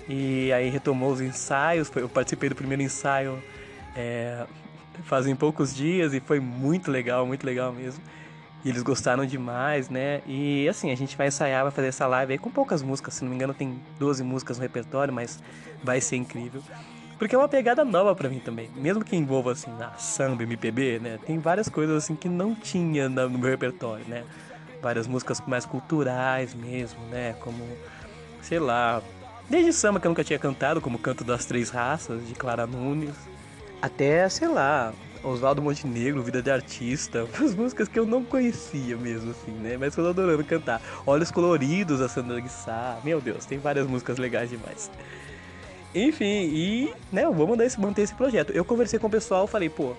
e 0.09 0.53
aí 0.53 0.69
retomou 0.69 1.11
os 1.13 1.21
ensaios. 1.21 1.91
Eu 1.95 2.09
participei 2.09 2.49
do 2.49 2.55
primeiro 2.55 2.83
ensaio 2.83 3.43
é, 3.97 4.45
fazem 5.05 5.35
poucos 5.35 5.75
dias 5.75 6.13
e 6.15 6.21
foi 6.21 6.41
muito 6.41 6.91
legal, 6.91 7.27
muito 7.27 7.45
legal 7.45 7.73
mesmo. 7.73 8.03
E 8.65 8.69
eles 8.69 8.83
gostaram 8.83 9.27
demais, 9.27 9.89
né? 9.89 10.21
E 10.27 10.69
assim, 10.69 10.93
a 10.93 10.97
gente 10.97 11.17
vai 11.17 11.27
ensaiar, 11.27 11.65
vai 11.65 11.73
fazer 11.73 11.89
essa 11.89 12.07
live 12.07 12.33
aí 12.33 12.39
com 12.39 12.51
poucas 12.51 12.81
músicas, 12.81 13.15
se 13.15 13.25
não 13.25 13.31
me 13.31 13.37
engano 13.37 13.53
tem 13.53 13.81
12 13.99 14.23
músicas 14.23 14.59
no 14.59 14.63
repertório, 14.63 15.13
mas 15.13 15.43
vai 15.83 16.01
ser 16.01 16.17
incrível. 16.17 16.63
Porque 17.19 17.35
é 17.35 17.39
uma 17.39 17.49
pegada 17.49 17.85
nova 17.85 18.15
para 18.15 18.29
mim 18.29 18.39
também. 18.39 18.69
Mesmo 18.77 19.05
que 19.05 19.17
envolva 19.17 19.53
assim, 19.53 19.71
a 19.81 19.97
samba, 19.99 20.43
MPB, 20.43 21.01
né? 21.01 21.19
Tem 21.25 21.39
várias 21.39 21.69
coisas 21.69 22.05
assim 22.05 22.15
que 22.15 22.29
não 22.29 22.55
tinha 22.55 23.09
no 23.09 23.31
meu 23.31 23.51
repertório, 23.51 24.05
né? 24.09 24.25
Várias 24.83 25.07
músicas 25.07 25.41
mais 25.47 25.65
culturais 25.65 26.55
mesmo, 26.55 27.01
né? 27.07 27.35
Como, 27.41 27.65
sei 28.43 28.59
lá, 28.59 29.01
desde 29.49 29.73
samba 29.73 30.01
que 30.01 30.07
eu 30.07 30.11
nunca 30.11 30.25
tinha 30.25 30.39
cantado, 30.39 30.81
como 30.81 30.99
Canto 30.99 31.25
das 31.25 31.47
Três 31.47 31.71
Raças, 31.71 32.27
de 32.27 32.35
Clara 32.35 32.67
Nunes 32.67 33.15
até, 33.83 34.29
sei 34.29 34.47
lá, 34.47 34.93
Oswaldo 35.25 35.61
Montenegro, 35.61 36.23
Vida 36.23 36.41
de 36.41 36.51
Artista, 36.51 37.27
as 37.43 37.55
músicas 37.55 37.89
que 37.89 37.99
eu 37.99 38.07
não 38.07 38.25
conhecia 38.25 38.97
mesmo, 38.97 39.33
assim, 39.33 39.51
né? 39.51 39.77
Mas 39.77 39.97
eu 39.97 40.05
tô 40.05 40.11
adorando 40.11 40.45
cantar. 40.45 40.81
Olhos 41.05 41.33
Coloridos, 41.33 42.01
a 42.01 42.09
Sandra 42.09 42.41
Guissá, 42.41 42.99
meu 43.03 43.21
Deus, 43.21 43.45
tem 43.45 43.59
várias 43.59 43.87
músicas 43.87 44.19
legais 44.19 44.51
demais. 44.51 44.89
Enfim, 45.95 46.25
e, 46.25 46.95
né, 47.13 47.27
vou 47.27 47.47
mandar 47.47 47.67
esse, 47.67 47.79
manter 47.79 48.03
esse 48.03 48.15
projeto. 48.15 48.51
Eu 48.53 48.65
conversei 48.65 48.99
com 48.99 49.09
o 49.09 49.11
pessoal, 49.11 49.47
falei, 49.47 49.69
pô, 49.69 49.95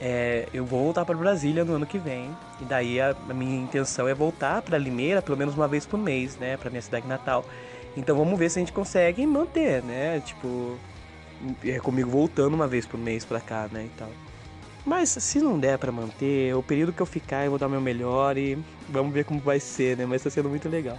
é, 0.00 0.48
eu 0.52 0.64
vou 0.64 0.84
voltar 0.84 1.04
para 1.04 1.16
Brasília 1.16 1.64
no 1.64 1.74
ano 1.74 1.86
que 1.86 1.98
vem. 1.98 2.30
E 2.60 2.64
daí 2.64 3.00
a, 3.00 3.14
a 3.28 3.34
minha 3.34 3.60
intenção 3.60 4.08
é 4.08 4.14
voltar 4.14 4.62
para 4.62 4.78
Limeira 4.78 5.20
pelo 5.20 5.36
menos 5.36 5.54
uma 5.54 5.66
vez 5.66 5.84
por 5.86 5.98
mês, 5.98 6.36
né, 6.36 6.56
para 6.56 6.70
minha 6.70 6.82
cidade 6.82 7.06
natal. 7.06 7.44
Então 7.96 8.16
vamos 8.16 8.38
ver 8.38 8.50
se 8.50 8.58
a 8.58 8.60
gente 8.60 8.72
consegue 8.72 9.26
manter, 9.26 9.82
né? 9.82 10.20
Tipo, 10.24 10.78
é 11.64 11.78
comigo 11.78 12.10
voltando 12.10 12.54
uma 12.54 12.68
vez 12.68 12.86
por 12.86 12.98
mês 12.98 13.24
pra 13.24 13.40
cá, 13.40 13.68
né, 13.72 13.84
e 13.86 13.98
tal. 13.98 14.10
Mas 14.86 15.10
se 15.10 15.40
não 15.40 15.58
der 15.58 15.76
para 15.78 15.92
manter, 15.92 16.54
o 16.54 16.62
período 16.62 16.92
que 16.92 17.02
eu 17.02 17.06
ficar 17.06 17.44
eu 17.44 17.50
vou 17.50 17.58
dar 17.58 17.68
meu 17.68 17.80
melhor 17.80 18.38
e 18.38 18.56
vamos 18.88 19.12
ver 19.12 19.24
como 19.24 19.40
vai 19.40 19.60
ser, 19.60 19.96
né, 19.96 20.06
mas 20.06 20.22
tá 20.22 20.30
sendo 20.30 20.48
muito 20.48 20.68
legal. 20.68 20.96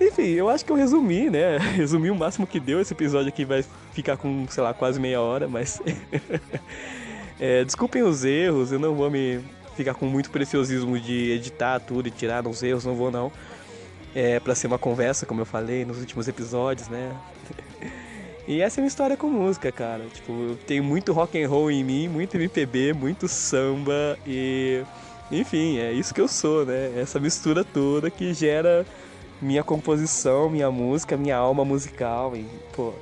Enfim, 0.00 0.30
eu 0.30 0.50
acho 0.50 0.64
que 0.64 0.72
eu 0.72 0.76
resumi, 0.76 1.30
né, 1.30 1.58
resumi 1.76 2.10
o 2.10 2.14
máximo 2.14 2.46
que 2.46 2.58
deu, 2.58 2.80
esse 2.80 2.92
episódio 2.92 3.28
aqui 3.28 3.44
vai 3.44 3.64
ficar 3.92 4.16
com, 4.16 4.46
sei 4.48 4.62
lá, 4.62 4.74
quase 4.74 4.98
meia 4.98 5.20
hora, 5.20 5.46
mas... 5.46 5.80
é, 7.38 7.64
desculpem 7.64 8.02
os 8.02 8.24
erros, 8.24 8.72
eu 8.72 8.78
não 8.78 8.94
vou 8.94 9.10
me 9.10 9.40
ficar 9.76 9.94
com 9.94 10.06
muito 10.06 10.30
preciosismo 10.30 10.98
de 10.98 11.32
editar 11.32 11.80
tudo 11.80 12.08
e 12.08 12.10
tirar 12.10 12.46
os 12.46 12.62
erros, 12.62 12.84
não 12.84 12.94
vou 12.94 13.10
não. 13.10 13.30
É 14.14 14.38
para 14.38 14.54
ser 14.54 14.68
uma 14.68 14.78
conversa, 14.78 15.26
como 15.26 15.40
eu 15.40 15.46
falei 15.46 15.84
nos 15.84 15.98
últimos 15.98 16.28
episódios, 16.28 16.88
né? 16.88 17.14
E 18.46 18.60
essa 18.60 18.78
é 18.78 18.82
uma 18.82 18.88
história 18.88 19.16
com 19.16 19.26
música, 19.26 19.72
cara. 19.72 20.04
Tipo, 20.12 20.32
eu 20.32 20.58
tenho 20.66 20.84
muito 20.84 21.14
rock 21.14 21.42
and 21.42 21.48
roll 21.48 21.70
em 21.70 21.82
mim, 21.82 22.08
muito 22.08 22.36
MPB, 22.36 22.92
muito 22.92 23.26
samba 23.26 24.18
e 24.26 24.84
enfim, 25.32 25.78
é 25.78 25.90
isso 25.90 26.12
que 26.12 26.20
eu 26.20 26.28
sou, 26.28 26.66
né? 26.66 26.92
Essa 26.94 27.18
mistura 27.18 27.64
toda 27.64 28.10
que 28.10 28.34
gera 28.34 28.84
minha 29.40 29.64
composição, 29.64 30.50
minha 30.50 30.70
música, 30.70 31.16
minha 31.16 31.38
alma 31.38 31.64
musical 31.64 32.36
e, 32.36 32.44
pô, 32.76 32.92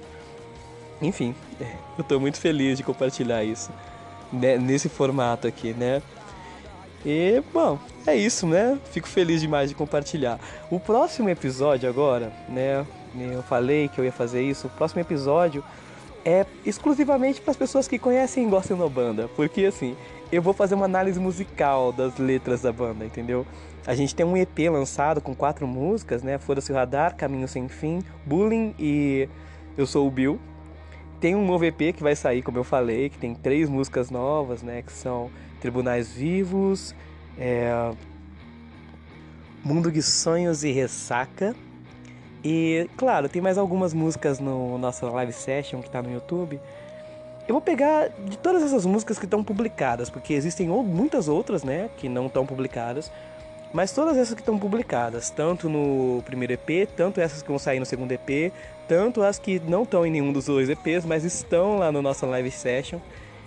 enfim, 1.01 1.35
eu 1.99 2.05
tô 2.05 2.21
muito 2.21 2.39
feliz 2.39 2.77
de 2.79 2.85
compartilhar 2.85 3.43
isso 3.43 3.73
né? 4.33 4.57
nesse 4.57 4.89
formato 4.89 5.47
aqui, 5.47 5.73
né? 5.73 6.03
E, 7.05 7.43
bom, 7.53 7.79
é 8.07 8.15
isso, 8.15 8.47
né? 8.47 8.79
Fico 8.93 9.09
feliz 9.09 9.41
demais 9.41 9.69
de 9.69 9.75
compartilhar. 9.75 10.39
O 10.71 10.79
próximo 10.79 11.29
episódio 11.29 11.89
agora, 11.89 12.33
né? 12.49 12.87
Eu 13.15 13.43
falei 13.43 13.89
que 13.89 14.01
eu 14.01 14.05
ia 14.05 14.13
fazer 14.13 14.43
isso. 14.43 14.69
O 14.69 14.71
próximo 14.71 15.01
episódio 15.01 15.65
é 16.25 16.47
exclusivamente 16.65 17.41
para 17.41 17.51
as 17.51 17.57
pessoas 17.57 17.89
que 17.89 17.99
conhecem 17.99 18.47
e 18.47 18.49
gostam 18.49 18.79
da 18.79 18.89
banda, 18.89 19.29
porque 19.35 19.65
assim, 19.65 19.97
eu 20.31 20.41
vou 20.41 20.55
fazer 20.55 20.75
uma 20.75 20.85
análise 20.85 21.19
musical 21.19 21.93
das 21.93 22.17
letras 22.17 22.63
da 22.63 22.73
banda, 22.73 23.05
entendeu? 23.05 23.45
A 23.85 23.95
gente 23.95 24.15
tem 24.15 24.25
um 24.25 24.37
EP 24.37 24.59
lançado 24.71 25.21
com 25.21 25.35
quatro 25.35 25.67
músicas, 25.67 26.23
né? 26.23 26.39
Foda-se 26.39 26.71
o 26.71 26.75
Radar, 26.75 27.17
Caminho 27.17 27.49
Sem 27.49 27.69
Fim, 27.69 28.01
Bullying 28.25 28.75
e 28.79 29.29
Eu 29.77 29.87
Sou 29.87 30.07
o 30.07 30.11
Bill. 30.11 30.39
Tem 31.23 31.35
um 31.35 31.47
novo 31.47 31.65
EP 31.65 31.95
que 31.97 32.03
vai 32.03 32.15
sair, 32.15 32.43
como 32.43 32.59
eu 32.59 32.65
falei, 32.65 33.09
que 33.09 33.17
tem 33.17 33.35
três 33.35 33.71
músicas 33.71 34.11
novas, 34.11 34.63
né? 34.63 34.83
Que 34.83 34.93
são 34.93 35.31
Tribunais 35.59 36.13
Vivos, 36.13 36.95
é... 37.39 37.93
Mundo 39.65 39.91
de 39.91 40.03
Sonhos 40.03 40.65
e 40.65 40.73
Ressaca 40.73 41.55
e, 42.45 42.89
claro, 42.97 43.29
tem 43.29 43.41
mais 43.41 43.57
algumas 43.57 43.95
músicas 43.95 44.41
no 44.41 44.77
nossa 44.79 45.09
live 45.09 45.33
session 45.33 45.81
que 45.81 45.89
tá 45.89 46.03
no 46.03 46.13
YouTube. 46.13 46.61
Eu 47.47 47.55
vou 47.55 47.61
pegar 47.61 48.09
de 48.09 48.37
todas 48.39 48.63
essas 48.63 48.85
músicas 48.85 49.19
que 49.19 49.25
estão 49.25 49.45
publicadas, 49.45 50.11
porque 50.11 50.33
existem 50.33 50.69
muitas 50.69 51.29
outras, 51.29 51.63
né, 51.63 51.89
que 51.97 52.09
não 52.09 52.27
estão 52.27 52.45
publicadas. 52.45 53.11
Mas 53.73 53.93
todas 53.93 54.19
essas 54.19 54.35
que 54.35 54.41
estão 54.41 54.59
publicadas, 54.59 55.31
tanto 55.31 55.69
no 55.69 56.23
primeiro 56.25 56.53
EP, 56.53 56.89
tanto 56.95 57.21
essas 57.21 57.43
que 57.43 57.49
vão 57.49 57.59
sair 57.59 57.79
no 57.79 57.87
segundo 57.87 58.13
EP, 58.13 58.53
tanto 58.89 59.23
as 59.23 59.39
que 59.39 59.61
não 59.61 59.83
estão 59.83 60.07
em 60.07 60.11
nenhum 60.11 60.33
dos 60.33 60.47
dois 60.47 60.69
EPs, 60.69 61.05
mas 61.05 61.25
estão 61.25 61.79
lá 61.79 61.91
no 61.91 62.03
nossa 62.03 62.27
live 62.27 62.51
session. 62.51 62.99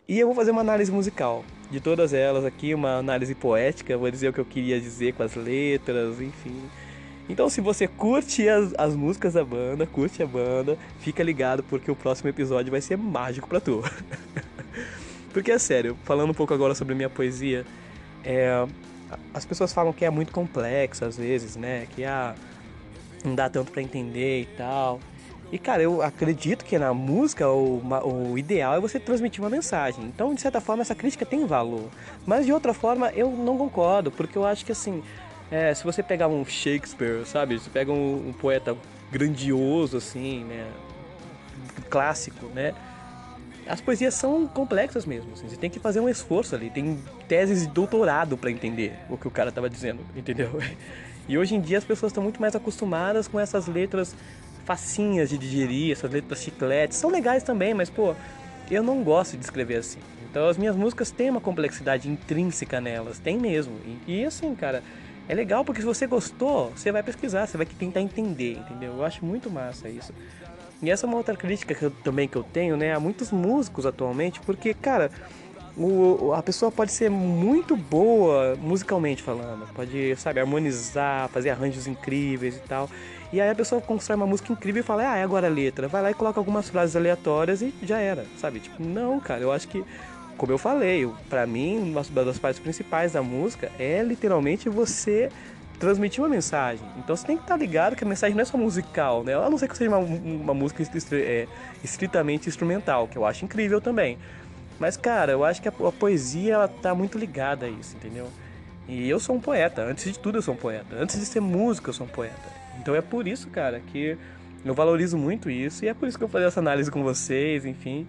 E 0.08 0.20
eu 0.20 0.28
vou 0.28 0.36
fazer 0.36 0.52
uma 0.52 0.62
análise 0.62 0.92
musical 0.92 1.44
de 1.70 1.80
todas 1.80 2.14
elas 2.14 2.46
aqui, 2.46 2.74
uma 2.74 2.98
análise 2.98 3.34
poética, 3.34 3.98
vou 3.98 4.10
dizer 4.10 4.30
o 4.30 4.34
que 4.34 4.40
eu 4.40 4.46
queria 4.46 4.80
dizer 4.80 5.14
com 5.14 5.24
as 5.24 5.36
letras, 5.36 6.22
enfim. 6.22 6.62
Então, 7.28 7.50
se 7.50 7.60
você 7.60 7.88
curte 7.88 8.48
as, 8.48 8.74
as 8.78 8.96
músicas 8.96 9.34
da 9.34 9.44
banda, 9.44 9.88
curte 9.88 10.22
a 10.22 10.28
banda, 10.28 10.78
fica 11.00 11.24
ligado 11.24 11.64
porque 11.64 11.90
o 11.90 11.96
próximo 11.96 12.30
episódio 12.30 12.72
vai 12.72 12.82
ser 12.82 12.98
mágico 12.98 13.50
pra 13.50 13.60
tu. 13.60 13.84
porque 15.34 15.52
é 15.52 15.58
sério, 15.58 15.98
falando 16.04 16.30
um 16.30 16.36
pouco 16.36 16.54
agora 16.54 16.76
sobre 16.76 16.94
minha 16.94 17.10
poesia, 17.10 17.66
é, 18.24 18.66
as 19.34 19.44
pessoas 19.44 19.74
falam 19.74 19.92
que 19.92 20.06
é 20.06 20.10
muito 20.10 20.32
complexo 20.32 21.04
às 21.04 21.18
vezes, 21.18 21.56
né? 21.56 21.88
Que 21.96 22.04
ah, 22.04 22.36
não 23.24 23.34
dá 23.34 23.50
tanto 23.50 23.72
para 23.72 23.82
entender 23.82 24.42
e 24.42 24.46
tal. 24.58 25.00
E 25.52 25.60
cara, 25.60 25.82
eu 25.82 26.02
acredito 26.02 26.66
que 26.66 26.78
na 26.78 26.94
música 26.94 27.48
o, 27.48 27.82
o 28.04 28.38
ideal 28.38 28.76
é 28.76 28.80
você 28.80 29.00
transmitir 29.00 29.42
uma 29.44 29.50
mensagem. 29.50 30.04
Então, 30.06 30.34
de 30.34 30.42
certa 30.42 30.60
forma, 30.60 30.82
essa 30.82 30.96
crítica 30.96 31.26
tem 31.26 31.46
valor. 31.46 31.90
Mas 32.26 32.46
de 32.46 32.52
outra 32.52 32.74
forma, 32.74 33.10
eu 33.12 33.32
não 33.32 33.58
concordo, 33.58 34.12
porque 34.12 34.38
eu 34.38 34.46
acho 34.46 34.66
que 34.66 34.72
assim, 34.72 35.04
é, 35.52 35.74
se 35.74 35.84
você 35.84 36.02
pegar 36.02 36.28
um 36.28 36.44
Shakespeare, 36.44 37.26
sabe? 37.26 37.60
Você 37.60 37.70
pega 37.70 37.92
um, 37.92 38.30
um 38.30 38.34
poeta 38.34 38.76
grandioso, 39.12 39.98
assim, 39.98 40.44
né? 40.44 40.68
Clássico, 41.90 42.48
né? 42.48 42.74
As 43.68 43.82
poesias 43.82 44.14
são 44.14 44.48
complexas 44.48 45.06
mesmo. 45.06 45.34
Assim, 45.34 45.48
você 45.48 45.56
tem 45.56 45.70
que 45.70 45.80
fazer 45.80 46.00
um 46.00 46.10
esforço 46.10 46.56
ali. 46.56 46.70
Tem 46.70 47.00
teses 47.28 47.62
de 47.62 47.68
doutorado 47.68 48.38
para 48.38 48.52
entender 48.52 48.94
o 49.10 49.18
que 49.18 49.28
o 49.28 49.32
cara 49.32 49.50
estava 49.50 49.70
dizendo, 49.70 50.02
entendeu? 50.16 50.60
E 51.28 51.40
hoje 51.40 51.56
em 51.56 51.60
dia 51.60 51.80
as 51.80 51.84
pessoas 51.84 52.12
estão 52.12 52.22
muito 52.22 52.40
mais 52.40 52.56
acostumadas 52.56 53.28
com 53.28 53.40
essas 53.40 53.66
letras 53.66 54.16
facinhas 54.66 55.30
de 55.30 55.38
digerir, 55.38 55.92
essas 55.92 56.12
letras 56.12 56.42
chicletes. 56.42 56.98
São 56.98 57.10
legais 57.10 57.44
também, 57.44 57.74
mas 57.74 57.90
pô, 57.90 58.16
eu 58.70 58.84
não 58.84 59.04
gosto 59.04 59.38
de 59.38 59.44
escrever 59.44 59.78
assim. 59.78 60.00
Então 60.30 60.50
as 60.50 60.58
minhas 60.58 60.76
músicas 60.76 61.12
têm 61.12 61.30
uma 61.30 61.40
complexidade 61.40 62.10
intrínseca 62.10 62.82
nelas, 62.82 63.20
tem 63.20 63.38
mesmo. 63.38 63.74
E, 64.08 64.20
e 64.20 64.26
assim, 64.26 64.54
cara, 64.54 64.84
é 65.30 65.34
legal 65.34 65.64
porque 65.64 65.80
se 65.80 65.88
você 65.88 66.06
gostou, 66.06 66.72
você 66.72 66.92
vai 66.92 67.02
pesquisar, 67.04 67.48
você 67.48 67.58
vai 67.58 67.66
tentar 67.66 68.02
entender, 68.02 68.58
entendeu? 68.58 68.94
Eu 68.94 69.06
acho 69.06 69.24
muito 69.24 69.50
massa 69.50 69.88
isso. 69.88 70.14
E 70.82 70.92
essa 70.92 71.06
é 71.06 71.08
uma 71.08 71.18
outra 71.18 71.36
crítica 71.36 71.74
que 71.74 71.84
eu, 71.84 71.92
também 71.92 72.28
que 72.28 72.36
eu 72.36 72.44
tenho, 72.44 72.76
né, 72.76 72.94
a 72.94 73.00
muitos 73.00 73.32
músicos 73.32 73.86
atualmente, 73.86 74.42
porque, 74.42 74.74
cara, 74.74 75.10
o, 75.78 76.34
a 76.34 76.44
pessoa 76.44 76.72
pode 76.72 76.92
ser 76.92 77.10
muito 77.10 77.76
boa 77.76 78.56
musicalmente 78.62 79.24
falando, 79.24 79.68
pode, 79.74 80.16
sabe, 80.18 80.40
harmonizar, 80.40 81.30
fazer 81.30 81.50
arranjos 81.50 81.88
incríveis 81.88 82.58
e 82.58 82.62
tal. 82.62 82.90
E 83.36 83.42
aí 83.42 83.50
a 83.50 83.56
pessoa 83.56 83.82
constrói 83.82 84.16
uma 84.16 84.26
música 84.26 84.54
incrível 84.54 84.80
e 84.80 84.84
fala, 84.84 85.12
ah, 85.12 85.18
é 85.18 85.24
agora 85.24 85.48
a 85.48 85.50
letra. 85.50 85.90
Vai 85.90 86.02
lá 86.02 86.10
e 86.10 86.14
coloca 86.14 86.40
algumas 86.40 86.70
frases 86.70 86.96
aleatórias 86.96 87.62
e 87.62 87.74
já 87.84 88.00
era, 88.00 88.26
sabe? 88.38 88.62
Tipo, 88.62 88.82
não, 88.82 89.20
cara, 89.20 89.42
eu 89.42 89.52
acho 89.52 89.68
que 89.68 89.84
como 90.38 90.54
eu 90.54 90.58
falei, 90.58 91.06
para 91.30 91.46
mim, 91.46 91.92
uma 91.92 92.24
das 92.24 92.40
partes 92.40 92.62
principais 92.62 93.12
da 93.12 93.22
música 93.22 93.70
é 93.78 94.02
literalmente 94.02 94.70
você 94.70 95.30
transmitir 95.78 96.24
uma 96.24 96.30
mensagem. 96.30 96.88
Então 96.98 97.14
você 97.14 97.28
tem 97.28 97.36
que 97.36 97.44
estar 97.44 97.58
ligado 97.58 97.94
que 97.98 98.06
a 98.06 98.08
mensagem 98.08 98.34
não 98.34 98.42
é 98.42 98.46
só 98.46 98.58
musical, 98.58 99.22
né? 99.22 99.34
A 99.34 99.50
não 99.50 99.58
ser 99.58 99.68
que 99.68 99.78
seja 99.78 99.90
uma, 99.90 99.98
uma 99.98 100.54
música 100.54 100.82
é, 101.12 101.46
estritamente 101.84 102.48
instrumental, 102.48 103.06
que 103.06 103.18
eu 103.18 103.26
acho 103.26 103.44
incrível 103.44 103.82
também. 103.82 104.18
Mas, 104.80 104.96
cara, 104.96 105.34
eu 105.34 105.44
acho 105.44 105.62
que 105.62 105.68
a, 105.68 105.74
a, 105.74 105.92
poesia 105.92 106.54
ela 106.54 106.68
tá 106.70 106.96
muito 106.96 107.18
ligada 107.18 107.66
a 107.66 107.70
isso, 107.70 107.98
entendeu? 107.98 108.30
E 108.88 109.10
eu 109.10 109.20
sou 109.20 109.36
um 109.36 109.42
poeta, 109.42 109.82
antes 109.82 110.06
de 110.06 110.18
tudo 110.18 110.38
eu 110.38 110.42
sou 110.42 110.54
um 110.54 110.58
poeta. 110.58 110.96
Antes 110.98 111.20
de 111.20 111.26
ser 111.26 111.42
músico 111.42 111.90
eu 111.90 111.94
sou 111.94 112.08
um 112.08 112.10
poeta. 112.10 112.65
Então 112.80 112.96
é 112.96 113.02
por 113.02 113.28
isso, 113.28 113.50
cara, 113.50 113.80
que 113.80 114.18
eu 114.64 114.74
valorizo 114.74 115.18
muito 115.18 115.50
isso 115.50 115.86
e 115.86 115.88
é 115.88 115.94
por 115.94 116.08
isso 116.08 116.18
que 116.18 116.24
eu 116.24 116.28
falei 116.28 116.48
essa 116.48 116.60
análise 116.60 116.90
com 116.90 117.04
vocês, 117.04 117.66
enfim. 117.66 118.08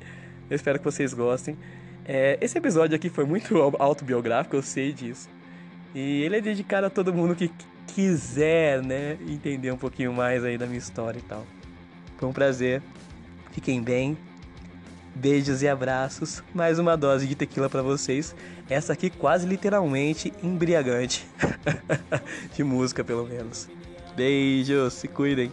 Eu 0.49 0.57
espero 0.57 0.79
que 0.79 0.85
vocês 0.85 1.13
gostem. 1.13 1.57
É, 2.05 2.39
esse 2.41 2.57
episódio 2.57 2.95
aqui 2.95 3.09
foi 3.09 3.25
muito 3.25 3.57
autobiográfico, 3.79 4.57
eu 4.57 4.63
sei 4.63 4.93
disso. 4.93 5.29
E 5.95 6.23
ele 6.23 6.37
é 6.37 6.41
dedicado 6.41 6.87
a 6.87 6.91
todo 6.91 7.13
mundo 7.13 7.35
que 7.35 7.51
quiser, 7.87 8.83
né, 8.83 9.17
entender 9.29 9.71
um 9.73 9.77
pouquinho 9.77 10.13
mais 10.13 10.45
aí 10.45 10.57
da 10.57 10.67
minha 10.67 10.79
história 10.79 11.19
e 11.19 11.23
tal. 11.23 11.45
Foi 12.17 12.29
um 12.29 12.33
prazer. 12.33 12.83
Fiquem 13.53 13.83
bem. 13.83 14.17
Beijos 15.15 15.63
e 15.63 15.69
abraços. 15.69 16.43
Mais 16.55 16.79
uma 16.79 16.97
dose 16.97 17.27
de 17.27 17.35
tequila 17.35 17.69
para 17.69 17.83
vocês. 17.83 18.35
Essa 18.69 18.93
aqui 18.93 19.11
quase 19.11 19.47
literalmente 19.47 20.33
embriagante. 20.43 21.27
de 22.55 22.63
música, 22.63 23.03
pelo 23.03 23.27
menos. 23.27 23.69
Beijos, 24.17 24.95
se 24.95 25.07
cuidem. 25.07 25.53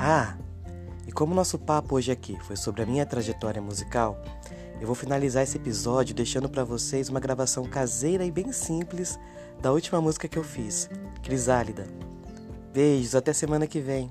Ah, 0.00 0.34
e 1.06 1.12
como 1.12 1.34
nosso 1.34 1.58
papo 1.58 1.96
hoje 1.96 2.10
aqui 2.10 2.38
foi 2.40 2.56
sobre 2.56 2.82
a 2.82 2.86
minha 2.86 3.04
trajetória 3.04 3.60
musical, 3.60 4.18
eu 4.80 4.86
vou 4.86 4.94
finalizar 4.94 5.42
esse 5.42 5.58
episódio 5.58 6.14
deixando 6.14 6.48
para 6.48 6.64
vocês 6.64 7.10
uma 7.10 7.20
gravação 7.20 7.64
caseira 7.64 8.24
e 8.24 8.30
bem 8.30 8.50
simples 8.50 9.18
da 9.60 9.70
última 9.72 10.00
música 10.00 10.26
que 10.26 10.38
eu 10.38 10.44
fiz, 10.44 10.88
Crisálida. 11.22 11.86
Beijos, 12.72 13.14
até 13.14 13.34
semana 13.34 13.66
que 13.66 13.78
vem. 13.78 14.10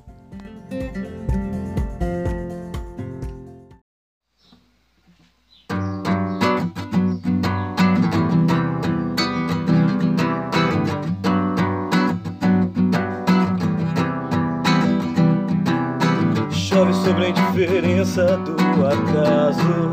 Sobre 17.03 17.25
a 17.25 17.29
indiferença 17.29 18.37
do 18.37 18.55
acaso. 18.85 19.91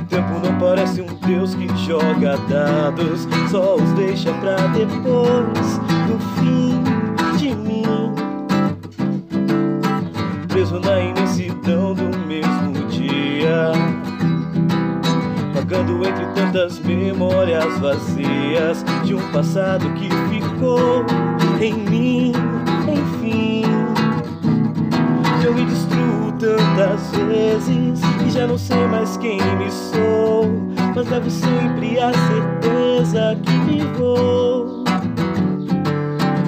O 0.00 0.04
tempo 0.06 0.40
não 0.44 0.58
parece 0.58 1.00
um 1.00 1.06
Deus 1.26 1.54
que 1.54 1.68
joga 1.86 2.36
dados, 2.48 3.28
só 3.50 3.76
os 3.76 3.92
deixa 3.92 4.32
pra 4.34 4.56
depois 4.68 5.78
do 6.08 6.18
fim 6.36 6.82
de 7.38 7.54
mim. 7.54 7.84
Preso 10.48 10.80
na 10.80 11.00
imensidão 11.00 11.94
do 11.94 12.18
mesmo 12.26 12.72
dia. 12.88 13.72
Vagando 15.54 16.04
entre 16.04 16.26
tantas 16.34 16.80
memórias 16.80 17.78
vazias 17.78 18.84
de 19.04 19.14
um 19.14 19.30
passado 19.30 19.88
que 19.94 20.08
ficou 20.28 21.06
em 21.60 21.74
mim, 21.74 22.32
tantas 26.42 27.08
vezes 27.28 28.00
que 28.18 28.30
já 28.30 28.48
não 28.48 28.58
sei 28.58 28.84
mais 28.88 29.16
quem 29.16 29.38
me 29.56 29.70
sou. 29.70 30.50
Mas 30.94 31.08
levo 31.08 31.30
sempre 31.30 32.00
a 32.00 32.12
certeza 32.12 33.38
que 33.44 33.52
me 33.52 33.80
vou. 33.96 34.84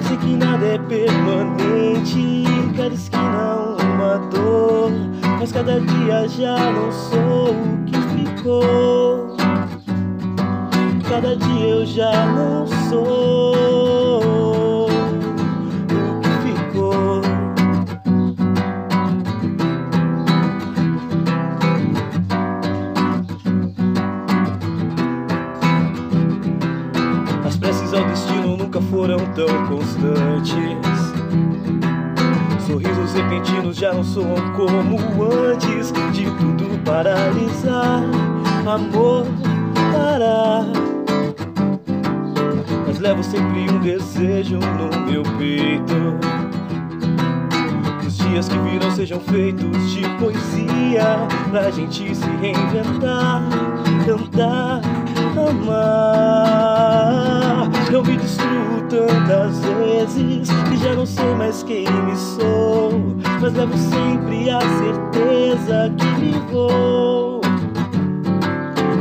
Sei 0.05 0.17
que 0.17 0.35
nada 0.35 0.65
é 0.65 0.77
permanente, 0.77 2.43
cada 2.75 2.93
esquina 2.93 3.77
uma 3.93 4.17
dor. 4.29 4.91
Mas 5.39 5.51
cada 5.53 5.79
dia 5.79 6.27
já 6.27 6.71
não 6.71 6.91
sou 6.91 7.51
o 7.51 7.85
que 7.85 7.97
ficou. 8.17 9.37
Cada 11.09 11.37
dia 11.37 11.67
eu 11.67 11.85
já 11.85 12.25
não 12.33 12.67
sou. 12.89 13.74
Soam 34.13 34.53
como 34.55 34.97
antes. 35.51 35.91
De 36.13 36.25
tudo 36.25 36.79
paralisar, 36.83 38.03
amor 38.65 39.25
parar. 39.91 40.65
Mas 42.87 42.99
levo 42.99 43.23
sempre 43.23 43.69
um 43.69 43.79
desejo 43.79 44.59
no 44.59 44.89
meu 45.05 45.23
peito. 45.37 46.15
Os 48.05 48.17
dias 48.17 48.47
que 48.47 48.57
virão 48.59 48.91
sejam 48.91 49.19
feitos 49.19 49.91
de 49.91 50.07
poesia. 50.19 51.27
Pra 51.49 51.71
gente 51.71 52.15
se 52.15 52.29
reinventar, 52.41 53.41
cantar, 54.05 54.81
amar. 55.49 56.45
Eu 57.91 58.03
me 58.03 58.17
destruo 58.17 58.81
tantas 58.89 59.59
vezes 59.59 60.49
que 60.69 60.77
já 60.77 60.93
não 60.95 61.05
sei 61.05 61.33
mais 61.35 61.63
quem 61.63 61.85
me 61.89 62.15
sou. 62.15 63.04
Mas 63.45 63.53
levo 63.53 63.77
sempre 63.77 64.49
a 64.49 64.59
certeza 64.59 65.93
que 65.99 66.05
me 66.19 66.31
vou. 66.51 67.41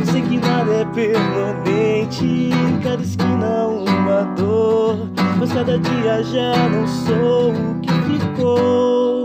Sei 0.04 0.20
que 0.20 0.36
nada 0.36 0.70
é 0.70 0.84
permanente, 0.84 2.50
cada 2.82 3.02
esquina 3.02 3.68
uma 3.68 4.24
dor. 4.36 5.08
Mas 5.38 5.50
cada 5.50 5.78
dia 5.78 6.22
já 6.24 6.68
não 6.68 6.86
sou 6.86 7.52
o 7.52 7.80
que 7.80 7.90
ficou. 8.18 9.24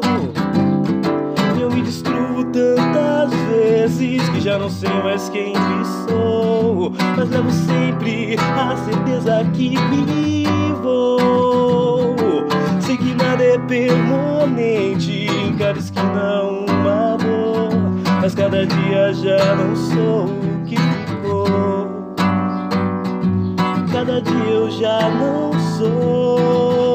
Eu 1.60 1.70
me 1.70 1.82
destruo 1.82 2.46
tantas 2.54 3.34
vezes 3.50 4.30
que 4.30 4.40
já 4.40 4.58
não 4.58 4.70
sei 4.70 5.04
mais 5.04 5.28
quem 5.28 5.52
me 5.52 5.86
sou. 6.08 6.94
Mas 7.18 7.30
levo 7.30 7.52
sempre 7.52 8.38
a 8.40 8.78
certeza 8.78 9.46
que 9.52 9.76
vivo. 9.90 10.40
Sei 10.80 11.99
é 13.42 13.58
permanente, 13.58 15.28
melhores 15.70 15.90
que 15.90 16.00
não 16.00 16.66
um 16.66 16.88
amor. 16.88 17.70
Mas 18.22 18.36
cada 18.36 18.66
dia 18.66 19.14
já 19.14 19.56
não 19.56 19.76
sou 19.76 20.26
o 20.26 20.66
que 20.66 20.76
ficou. 20.76 22.16
Cada 23.92 24.22
dia 24.22 24.52
eu 24.52 24.72
já 24.72 25.10
não 25.10 25.52
sou. 25.78 26.89